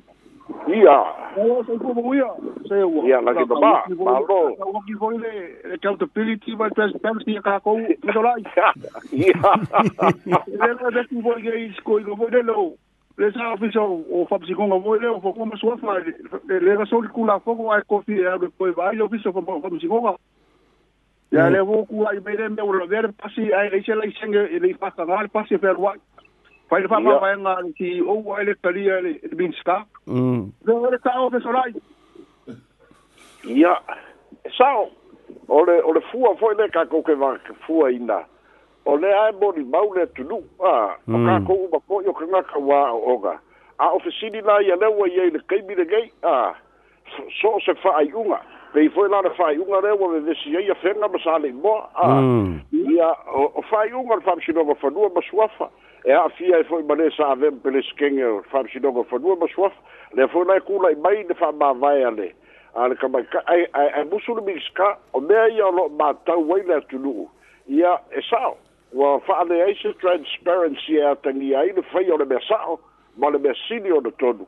Ia. 0.68 1.00
Oa 1.40 1.64
sa 1.64 1.74
ko 1.80 1.94
mo 1.96 2.12
ia. 2.14 2.28
Se 2.68 2.76
oa. 2.84 3.04
Ia 3.08 3.22
la 3.24 3.32
ki 3.36 3.46
ta 3.48 3.56
ba. 3.56 3.74
Ba 3.88 4.20
lo. 4.28 4.40
O 4.76 4.82
ki 4.88 4.94
voi 5.00 5.16
le 5.22 5.32
accountability 5.74 6.56
vai 6.60 6.68
transparency 6.76 7.38
ka 7.46 7.60
ko 7.64 7.78
mi 7.80 7.96
do 8.04 8.22
lai. 8.26 8.44
Ia. 9.16 9.54
Le 10.26 10.72
la 10.74 10.92
de 10.98 11.06
ki 11.08 11.22
voi 11.24 11.40
ge 11.46 11.56
isko 11.70 12.00
i 12.00 12.04
go 12.10 12.28
de 12.36 12.42
lo. 12.44 12.68
Le 13.18 13.32
sa 13.34 13.54
ofiso 13.56 13.86
o 14.12 14.26
fa 14.30 14.40
psi 14.44 14.56
konga 14.60 14.80
voi 14.84 15.00
le 15.00 15.14
o 15.14 15.22
fo 15.24 15.32
koma 15.40 15.56
sua 15.62 15.78
fa 15.82 15.98
le 16.02 16.60
la 16.60 16.90
so 16.92 17.00
ku 17.16 17.26
la 17.26 17.40
fo 17.40 17.56
ko 17.62 17.72
ai 17.78 17.84
ko 17.88 18.02
fi 18.06 18.20
e 18.28 18.36
ko 18.60 18.72
vai 18.76 19.00
ofiso 19.00 19.32
fo 19.32 19.42
fa 19.48 19.70
psi 19.72 19.88
konga. 19.88 20.16
Ya 21.32 21.50
le 21.52 21.64
vo 21.68 21.86
ku 21.88 22.04
ai 22.12 22.20
be 22.20 22.36
de 22.36 22.50
me 22.50 22.62
o 22.62 22.72
lo 22.74 22.88
ver 22.88 23.08
pasi 23.24 23.52
ai 23.54 23.70
le 23.70 23.82
se 23.88 23.96
la 23.96 24.06
isenge 24.06 24.48
le 24.60 24.74
fa 24.76 24.92
ka 24.92 25.06
gal 25.08 25.30
pasi 25.32 25.58
fer 25.58 25.80
wai. 25.80 25.96
Fai 26.70 26.82
le 26.84 26.90
whamau 26.92 27.16
mai 27.24 27.36
ngā 27.42 27.52
ni 27.66 27.70
ki 27.78 27.90
ou 28.12 28.32
ai 28.36 28.44
e 28.44 28.48
le 28.50 28.54
taria 28.66 28.98
le 29.04 29.14
minsta. 29.40 29.78
Mm. 30.12 30.42
Nō 30.68 30.76
le 30.92 30.98
tāo 31.06 31.30
te 31.32 31.40
sorai. 31.46 31.70
Ia, 33.56 33.76
e 34.44 34.52
sao, 34.58 34.90
ole, 35.48 35.78
ole 35.92 36.02
fua 36.10 36.34
fōi 36.42 36.58
le 36.60 36.68
kākou 36.76 37.06
ke 37.08 37.16
wā 37.22 37.30
ke 37.48 37.56
fua 37.64 37.88
ina. 37.96 38.18
O 38.88 38.98
le 39.00 39.14
ae 39.16 39.32
mori 39.40 39.64
mau 39.72 39.94
le 39.96 40.06
tunu, 40.20 40.42
a, 40.60 40.74
o 41.08 41.16
kākou 41.16 41.16
mm. 41.16 41.66
uma 41.72 41.80
kōi 41.88 42.12
o 42.12 42.16
ka 42.20 42.28
ngaka 42.34 42.60
wā 42.68 42.82
o 42.98 43.00
oga. 43.16 43.38
A 43.80 43.90
ofisini 43.96 44.44
la 44.44 44.60
ia 44.64 44.76
lewa 44.82 45.08
ia 45.08 45.30
i 45.32 45.36
le 45.38 45.42
keimi 45.52 45.76
le 45.80 45.86
gei, 45.88 46.12
a, 46.28 46.52
so 47.40 47.56
se 47.64 47.78
whaai 47.84 48.12
unga. 48.12 48.42
Pei 48.76 48.90
fōi 48.92 49.08
la 49.08 49.22
le 49.24 49.32
whaai 49.40 49.56
unga 49.64 49.80
lewa 49.88 50.12
me 50.18 50.24
vesi 50.28 50.52
ia 50.52 50.76
whenga 50.84 51.08
masale 51.16 51.48
i 51.48 51.56
mō, 51.64 51.80
a, 51.96 52.12
mm. 52.20 52.88
ia, 52.92 53.14
o 53.40 53.48
whaai 53.72 53.94
unga 54.02 54.20
le 54.20 54.26
whamsinoma 54.28 54.76
whanua 54.84 55.14
masuafa. 55.16 55.72
Mm 55.72 55.84
e 56.08 56.12
a 56.14 56.30
fia 56.30 56.62
e 56.62 56.64
foi 56.64 56.82
mane 56.84 57.12
sa 57.12 57.34
avem 57.36 57.52
pele 57.60 57.84
skenge 57.84 58.24
fam 58.50 58.64
si 58.72 58.80
dogo 58.80 59.04
fo 59.12 59.18
duo 59.20 59.36
basuaf 59.36 59.74
le 60.16 60.26
foi 60.32 60.46
na 60.48 60.56
kula 60.64 60.92
i 60.92 60.96
mai 61.04 61.26
de 61.28 61.34
fam 61.36 61.58
ba 61.60 61.74
vai 61.76 62.00
ale 62.08 62.30
ale 62.80 62.96
ka 62.96 63.10
ba 63.12 63.20
ka 63.28 63.42
ai 63.52 63.68
ai 63.76 63.90
ai 64.00 64.04
busu 64.08 64.34
no 64.38 64.42
miska 64.48 64.88
o 65.12 65.20
mea 65.20 65.50
ia 65.52 65.68
lo 65.68 65.90
ma 66.00 66.14
tau 66.24 66.40
wai 66.48 66.64
la 66.64 66.80
tulu 66.88 67.28
ia 67.68 67.92
e 68.16 68.24
sao 68.30 68.56
wa 68.94 69.20
fa 69.20 69.42
ale 69.44 69.60
ai 69.66 69.76
se 69.82 69.92
transparency 70.00 70.96
e 70.96 71.04
a 71.04 71.14
tangi 71.28 71.54
ai 71.54 71.76
le 71.76 71.84
fai 71.92 72.08
o 72.10 72.16
le 72.18 72.26
mea 72.32 72.40
sao 72.48 72.80
ma 73.18 73.28
le 73.30 73.38
mea 73.48 73.54
sini 73.68 73.92
o 73.92 74.00
le 74.00 74.16
tonu 74.16 74.48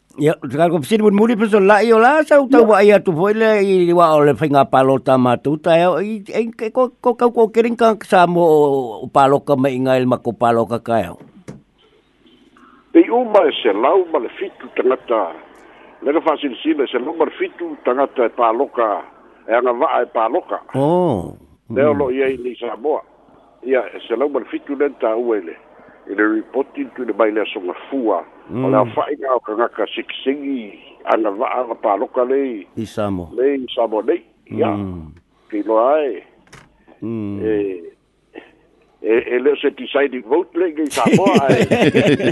Ya, 0.19 0.35
kalau 0.43 0.75
kopsini 0.75 1.07
pun 1.07 1.15
mudi 1.15 1.39
pun 1.39 1.47
sol 1.47 1.63
ya 1.71 1.95
lah. 1.95 2.19
la 2.19 2.27
saya 2.27 2.43
tahu 2.43 2.75
wa 2.75 2.83
ya. 2.83 2.99
ia 2.99 2.99
tu 2.99 3.15
boleh 3.15 3.63
i 3.63 3.87
oleh 3.95 4.35
fengah 4.35 4.67
palo 4.67 4.99
tama 4.99 5.39
tu 5.39 5.55
ta 5.55 5.79
yo 5.79 6.03
kau 6.75 6.91
kau 6.99 7.15
kau 7.15 7.31
ko 7.31 7.47
kering 7.47 7.79
ka 7.79 7.95
sa 8.03 8.27
palo 9.15 9.37
kau 9.47 9.55
mengail 9.55 10.03
makup 10.03 10.35
palo 10.35 10.67
kau 10.67 10.83
kau. 10.83 10.99
yo. 10.99 11.13
Pe 12.91 13.07
u 13.07 13.23
ma 13.23 13.39
fitu 14.35 14.67
fasil 16.27 16.53
si 16.59 16.75
le 16.75 16.83
se 16.91 16.99
lau 16.99 17.15
palo 18.35 18.67
ka 18.67 18.89
yang 19.47 19.63
anga 19.63 20.03
palo 20.11 20.41
ka. 20.43 20.59
Oh. 20.75 21.39
Dia 21.71 21.87
hmm. 21.87 21.95
lo 21.95 22.11
ia 22.11 22.27
ini 22.27 22.51
ni 22.51 22.59
sa 22.59 22.75
mo. 22.75 22.99
Ia 23.63 23.79
se 24.03 24.11
lau 24.19 24.27
fitu 24.51 24.75
ta 24.99 25.15
reporting 26.11 26.91
tu 26.99 27.05
the 27.07 27.13
baile 27.15 27.39
semua 27.55 27.71
fua. 27.87 28.27
Mm. 28.51 28.65
o 28.67 28.67
le 28.67 28.75
afa'i 28.83 29.15
ka 29.15 29.31
okagaga 29.39 29.85
sigisigi 29.95 30.75
ana 31.07 31.31
va'a 31.31 31.71
la 31.71 31.75
paloka 31.79 32.27
lei 32.27 32.67
i 32.75 32.83
samo 32.83 33.31
lei 33.31 33.63
samo 33.71 34.03
nei 34.03 34.19
ia 34.51 34.67
ya. 34.67 34.71
mm. 34.75 35.07
kiloa 35.47 35.87
ae 35.95 36.11
mm. 36.99 37.37
e 37.39 37.49
eh, 39.01 39.23
e 39.39 39.39
eh, 39.39 39.55
se 39.55 39.71
deciding 39.71 40.27
vote 40.27 40.51
le 40.59 40.67
ke 40.75 40.83
sa 40.91 41.07
mo 41.15 41.31
ai 41.47 41.63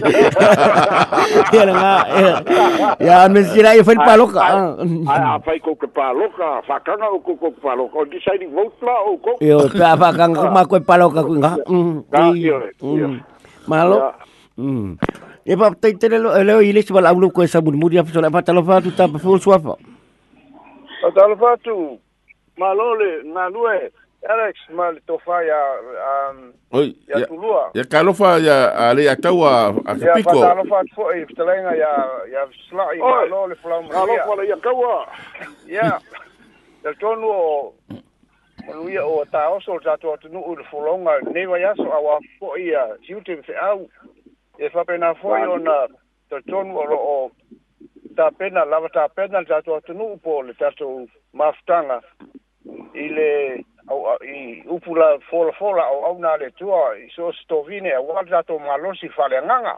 ya 1.55 1.71
nga 1.71 1.93
ya, 2.11 2.31
ya 2.99 3.15
men 3.31 3.45
sira 3.55 3.79
e 3.79 3.81
fai 3.87 3.95
paloka 3.95 4.43
a 4.43 5.39
ko 5.63 5.71
ke 5.79 5.87
paloka 5.87 6.59
fa 6.67 6.83
kanga 6.83 7.07
o 7.15 7.23
ko 7.23 7.39
ko 7.39 7.47
paloka 7.63 8.03
deciding 8.11 8.51
vote 8.51 8.75
la 8.83 8.95
o 9.07 9.15
ko 9.23 9.39
yo 9.39 9.71
pa 9.71 9.95
fa 9.95 10.11
kanga 10.11 10.51
ma 10.51 10.67
ko 10.67 10.75
paloka 10.83 11.23
ku 11.23 11.39
nga 11.39 11.55
malo 13.71 14.03
E 15.45 15.55
pa 15.55 15.71
tai 15.75 15.93
tele 15.95 16.17
lo 16.19 16.35
e 16.35 16.43
o 16.53 16.61
ile 16.61 16.81
sima 16.81 16.99
laulo 17.01 17.31
ko 17.31 17.45
sa 17.47 17.61
mun 17.61 17.79
muri 17.79 17.97
afa 17.97 18.19
na 18.21 18.29
pa 18.31 18.41
talofa 18.43 18.81
tu 18.81 18.91
ta 18.91 19.07
pa 19.07 19.17
fu 19.19 19.37
suafa. 19.39 19.75
pa 21.01 21.11
talofa 21.15 21.55
fa 21.55 21.63
tu. 21.63 21.97
Malole 22.59 23.23
na 23.23 23.47
lue 23.47 23.87
Alex 24.27 24.59
mal 24.75 24.99
to 25.07 25.15
fa 25.23 25.39
ya 25.47 25.59
um 26.31 26.51
Oi, 26.75 26.91
ya 27.07 27.23
tulua. 27.25 27.71
Ya 27.73 27.83
kalofa 27.87 28.35
ya 28.43 28.67
ale 28.89 29.03
ya 29.07 29.15
tawa 29.15 29.71
a 29.87 29.95
pico. 29.95 30.05
Ya 30.43 30.43
pata 30.43 30.55
lo 30.59 30.63
fa 30.67 30.83
fo 30.95 31.07
e 31.11 31.23
telenga 31.31 31.71
ya 31.75 31.91
ya 32.31 32.41
slai 32.69 32.99
malole 32.99 33.55
flam. 33.63 33.87
Kalo 33.87 34.11
fa 34.17 34.43
ya 34.43 34.57
kawa. 34.59 34.95
Ya. 35.67 35.89
Ya 36.83 36.91
tonu 36.99 37.27
o 37.31 37.73
Manuia 38.69 39.01
o 39.07 39.23
tāoso 39.31 39.79
tātua 39.81 40.17
tunu 40.21 40.43
uru 40.45 40.61
fulonga, 40.69 41.23
newa 41.33 41.57
yaso 41.57 41.89
awa 41.89 42.19
po 42.39 42.55
ia, 42.59 42.83
siutim 43.07 43.41
fe 43.43 43.53
au. 43.55 43.87
e 44.59 44.69
fa 44.69 44.83
pena 44.85 45.13
foi 45.21 45.41
ona 45.55 45.77
to 46.29 46.37
tonu 46.49 46.79
o 46.79 46.83
o 46.91 47.31
ta 48.17 48.31
pena 48.37 48.65
lava 48.65 48.89
ta 48.89 49.07
pena 49.15 49.41
ja 49.47 49.61
to 49.65 49.79
tonu 49.87 50.19
po 50.23 50.41
le 50.43 50.53
ta 50.53 50.69
to 50.75 51.07
maftanga 51.33 52.01
ile 52.93 53.63
au 53.87 54.03
i 54.23 54.61
upula 54.67 55.19
fola 55.31 55.51
fola 55.59 55.85
o 55.89 56.03
au 56.05 56.19
na 56.19 56.35
le 56.37 56.51
tua 56.51 56.91
i 56.99 57.07
so 57.15 57.31
stovine 57.31 57.91
a 57.95 58.01
wal 58.01 58.27
ja 58.29 58.41
to 58.43 58.59
malo 58.59 58.93
si 58.95 59.09
fa 59.09 59.27
le 59.27 59.39
nganga 59.45 59.75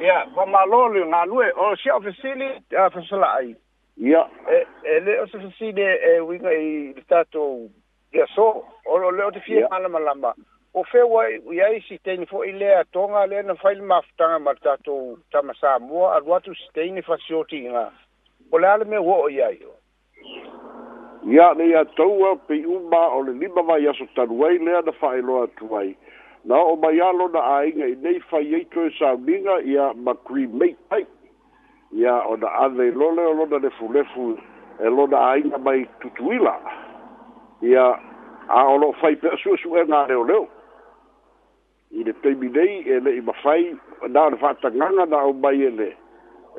ya 0.00 0.24
va 0.36 0.46
malo 0.46 0.88
le 0.88 1.04
na 1.04 1.24
lue 1.24 1.52
o 1.52 1.76
si 1.76 1.90
ofisili 1.90 2.48
a 2.80 2.90
fasala 2.90 3.28
ai 3.36 3.56
ya 3.96 4.24
e 4.54 4.64
e 4.84 5.00
le 5.00 5.20
ofisili 5.20 5.82
e 5.82 6.20
winga 6.20 6.50
i 6.52 6.94
ta 7.08 7.24
to 7.24 7.68
ya 8.12 8.26
so 8.34 8.64
o 8.86 9.10
le 9.10 9.24
o 9.24 9.30
te 9.30 9.40
fie 9.40 9.68
malama 9.70 9.98
lamba 9.98 10.32
yeah 10.38 10.46
o 10.76 10.82
fewa 10.84 11.22
i 11.32 11.56
ai 11.64 11.78
si 11.88 11.96
teini 12.04 12.26
fo 12.28 12.42
i 12.44 12.50
lea 12.52 12.82
tonga 12.92 13.22
lea 13.26 13.42
na 13.42 13.54
faili 13.56 13.80
maafutanga 13.80 14.38
ma 14.38 14.52
tatou 14.54 15.18
tamasa 15.32 15.78
mua 15.78 16.14
a 16.14 16.18
ruatu 16.18 16.54
si 16.54 16.68
teini 16.74 17.02
fa 17.02 17.16
sioti 17.18 17.60
inga. 17.66 17.90
O 18.52 18.58
le 18.58 18.66
ale 18.68 18.84
me 18.84 18.98
uo 18.98 19.22
o 19.24 19.28
iai 19.32 19.56
o. 19.64 19.72
Ia 21.32 21.54
le 21.56 21.66
ia 21.68 21.84
taua 21.96 22.34
pe 22.36 22.60
uma 22.66 23.00
o 23.16 23.22
le 23.24 23.32
lima 23.32 23.62
mai 23.62 23.88
aso 23.88 24.04
taruai 24.16 24.58
lea 24.58 24.82
na 24.84 24.92
fa 24.92 25.14
eloa 25.16 25.46
tuai. 25.56 25.96
Na 26.44 26.58
o 26.60 26.76
mai 26.76 27.00
alo 27.00 27.28
na 27.28 27.40
ainga 27.56 27.88
i 27.88 27.94
nei 28.02 28.20
fa 28.20 28.42
yeito 28.44 28.84
e 28.84 28.90
sa 28.98 29.14
minga 29.16 29.56
i 29.64 29.78
a 29.80 29.94
ma 29.94 30.14
kui 30.28 30.44
mei 30.46 30.74
pai. 30.90 31.06
Ia 31.96 32.18
o 32.28 32.36
na 32.36 32.52
ane 32.66 32.90
lole 32.92 33.24
o 33.24 33.32
lona 33.32 33.58
le 33.64 33.70
fulefu 33.78 34.36
e 34.84 34.92
lona 34.92 35.24
ainga 35.32 35.56
mai 35.58 35.88
tutuila. 36.04 36.58
Ia 37.62 37.86
a 38.52 38.60
o 38.66 38.76
lo 38.76 38.92
fai 39.00 39.16
pe 39.16 39.32
asu 39.32 39.54
asu 39.56 39.72
e 39.78 39.86
nga 39.88 40.04
leo 40.12 40.24
leo 40.24 40.46
i 41.92 42.02
le 42.04 42.12
peimi 42.12 42.48
nei 42.48 42.82
e 42.84 42.98
le'i 43.00 43.20
mafai 43.20 43.76
na 44.08 44.26
o 44.26 44.30
le 44.30 44.36
fa'ataganga 44.36 45.06
na 45.06 45.16
au 45.22 45.32
mai 45.34 45.62
ele 45.62 45.94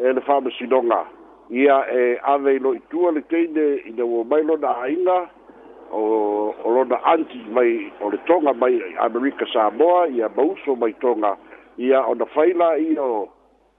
e 0.04 0.12
le 0.14 0.22
fa'amasinoga 0.22 1.02
e 1.50 1.58
ia 1.64 1.78
e 1.92 2.18
ave 2.24 2.54
i 2.56 2.60
lo'i 2.60 2.82
tua 2.90 3.12
le 3.12 3.22
teine 3.28 3.64
i 3.84 3.92
le 3.96 4.04
ua 4.04 4.24
mai 4.24 4.44
lona 4.44 4.70
a'aina 4.72 5.18
o 5.92 6.02
o 6.64 6.70
lona 6.72 6.96
anti 7.04 7.38
mai 7.50 7.92
o 8.00 8.10
le 8.12 8.18
toga 8.26 8.54
mai 8.54 8.76
america 9.00 9.46
samoa 9.54 10.08
ia 10.08 10.30
mauso 10.36 10.76
mai 10.76 10.94
toga 11.02 11.36
ia 11.78 12.02
ona 12.08 12.26
fai 12.26 12.54
la'ia 12.54 13.02
o 13.04 13.28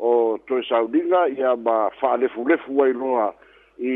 o 0.00 0.38
toe 0.46 0.62
sauniga 0.68 1.28
ia 1.28 1.56
ma 1.56 1.88
fa'alefulefu 2.00 2.82
ai 2.84 2.92
loa 2.92 3.32
i 3.80 3.92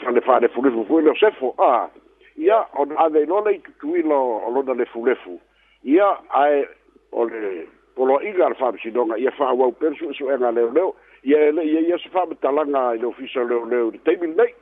fale 0.00 0.20
fa'alefulefu 0.20 0.84
foi 0.88 1.02
leo 1.02 1.14
sefo 1.14 1.54
a 1.58 1.88
ia 2.36 2.64
ona 2.76 2.94
ave 2.98 3.22
i 3.22 3.26
lona 3.26 3.50
i 3.50 3.58
tutuila 3.58 4.14
o 4.16 4.50
lona 4.54 4.72
lefulefu 4.74 5.30
lefu 5.34 5.40
ia 5.82 6.06
ae 6.30 6.66
ole 7.12 7.66
poloaʻiga 7.96 8.44
a 8.46 8.48
le 8.48 8.54
faamasinoga 8.54 9.16
ia 9.18 9.30
faauau 9.32 9.72
pele 9.72 9.96
suʻesuʻega 9.98 10.54
leoleo 10.54 10.94
ia 11.26 11.40
e 11.50 11.52
leʻi 11.52 11.76
ai 11.76 11.86
ia 11.88 11.98
se 11.98 12.08
faamatalaga 12.08 12.84
i 12.94 12.98
le 12.98 13.06
ofisa 13.06 13.42
leoleo 13.44 13.88
i 13.88 13.92
le 13.92 13.98
taimilelei 13.98 14.54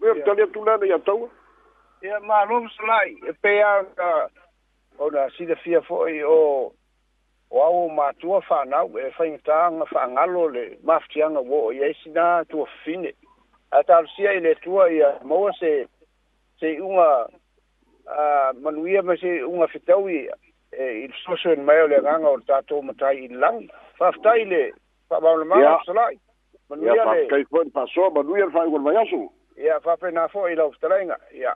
ua 0.00 0.14
le 0.14 0.22
tali 0.22 0.42
atu 0.42 0.64
lana 0.64 0.86
ia 0.86 0.98
taua 0.98 1.28
ia 2.02 2.20
maloa 2.20 2.60
masalai 2.60 3.18
e 3.28 3.32
peaga 3.42 4.30
ona 4.98 5.28
silafia 5.36 5.80
fo'i 5.80 6.22
o 6.22 6.70
o 7.50 7.62
au 7.62 7.86
o 7.86 7.88
matua 7.88 8.40
fanau 8.40 8.98
e 8.98 9.10
faigataga 9.18 9.84
faagalo 9.90 10.48
le 10.48 10.78
mafitiaga 10.84 11.40
ua 11.40 11.58
oo 11.62 11.70
iai 11.72 11.92
sinā 12.04 12.44
tuafafine 12.48 13.12
a 13.70 13.82
talosia 13.82 14.32
i 14.32 14.40
le 14.40 14.54
tua 14.54 14.86
ia 14.92 15.14
maua 15.24 15.50
se 15.58 15.86
se 16.60 16.70
iʻuga 16.78 17.26
manuia 18.62 19.02
ma 19.02 19.16
se 19.16 19.40
iʻuga 19.42 19.66
fetau 19.74 20.08
ia 20.10 20.34
e 20.78 21.00
il 21.06 21.12
soso 21.24 21.50
in 21.50 21.64
mai 21.64 21.88
le 21.88 21.98
ganga 22.00 22.28
or 22.28 22.40
tato 22.46 22.80
matai 22.80 23.24
in 23.26 23.36
lang 23.40 23.66
fa 23.98 24.12
stai 24.16 24.44
le 24.46 24.70
fa 25.08 25.18
ba 25.18 25.34
le 25.34 25.42
mai 25.44 25.64
salai 25.84 26.14
man 26.70 26.80
ya 26.86 26.94
fa 27.02 27.14
kai 27.32 27.42
fo 27.50 27.60
fa 27.74 27.82
so 27.90 28.06
ba 28.14 28.22
lu 28.22 28.38
fa 28.54 28.62
ko 28.62 28.78
mai 28.78 28.94
asu 28.94 29.18
ya 29.58 29.80
fa 29.82 29.96
pe 29.98 30.12
na 30.14 30.28
fo 30.30 30.46
ila 30.46 30.68
uftalenga 30.70 31.18
ya 31.34 31.50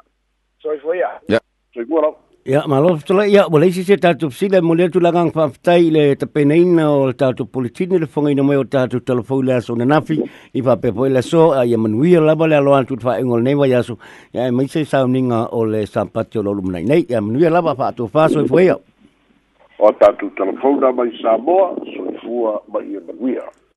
so 0.59 0.75
fo 0.83 0.91
ya 0.99 1.15
ya 1.31 1.39
so 1.73 1.87
ko 1.95 2.03
Ya, 2.51 2.65
lo 2.67 2.99
tula 3.07 3.23
ya 3.31 3.45
boleh 3.47 3.71
sih 3.71 3.87
saya 3.87 4.03
tatu 4.03 4.27
sila 4.35 4.59
mulai 4.59 4.89
tu 4.91 4.99
lagang 4.99 5.29
faftai 5.31 5.93
le 5.95 6.17
tepenain 6.19 6.73
o 6.91 7.13
tatu 7.15 7.47
politine 7.47 8.01
le 8.03 8.09
na 8.35 8.43
mai 8.43 8.57
o 8.59 8.65
tatu 8.67 8.99
telefon 8.99 9.47
le 9.47 9.61
so 9.63 9.77
na 9.79 9.87
nafi 9.87 10.17
i 10.51 10.61
fa 10.61 10.75
pe 10.77 10.91
po 10.91 11.07
le 11.07 11.23
so 11.23 11.55
ya 11.63 11.79
manuia 11.79 12.19
la 12.19 12.35
le 12.35 12.59
lo 12.59 12.75
antu 12.75 12.99
fa 12.99 13.15
engol 13.23 13.47
nei 13.47 13.55
wa 13.55 13.71
ya 13.71 13.83
so 13.87 13.95
ya 14.35 14.51
mai 14.51 14.67
se 14.67 14.83
sa 14.85 15.07
ninga 15.07 15.51
o 15.55 15.63
le 15.65 15.87
sampatio 15.87 16.43
lo 16.43 16.51
lumnai 16.51 16.83
nei 16.83 17.07
ya 17.09 17.23
manuia 17.23 17.47
la 17.51 17.63
fa 17.63 17.93
tu 17.95 18.09
fa 18.11 18.27
so 18.29 18.43
fo 18.45 18.59
ya. 18.59 18.75
o 19.89 19.93
tatu 19.93 20.31
telefona 20.31 20.93
mai 20.93 21.11
Samoa, 21.23 21.75
soifua 21.97 22.63
mai 22.73 22.87
e 22.99 23.01
manuia. 23.07 23.62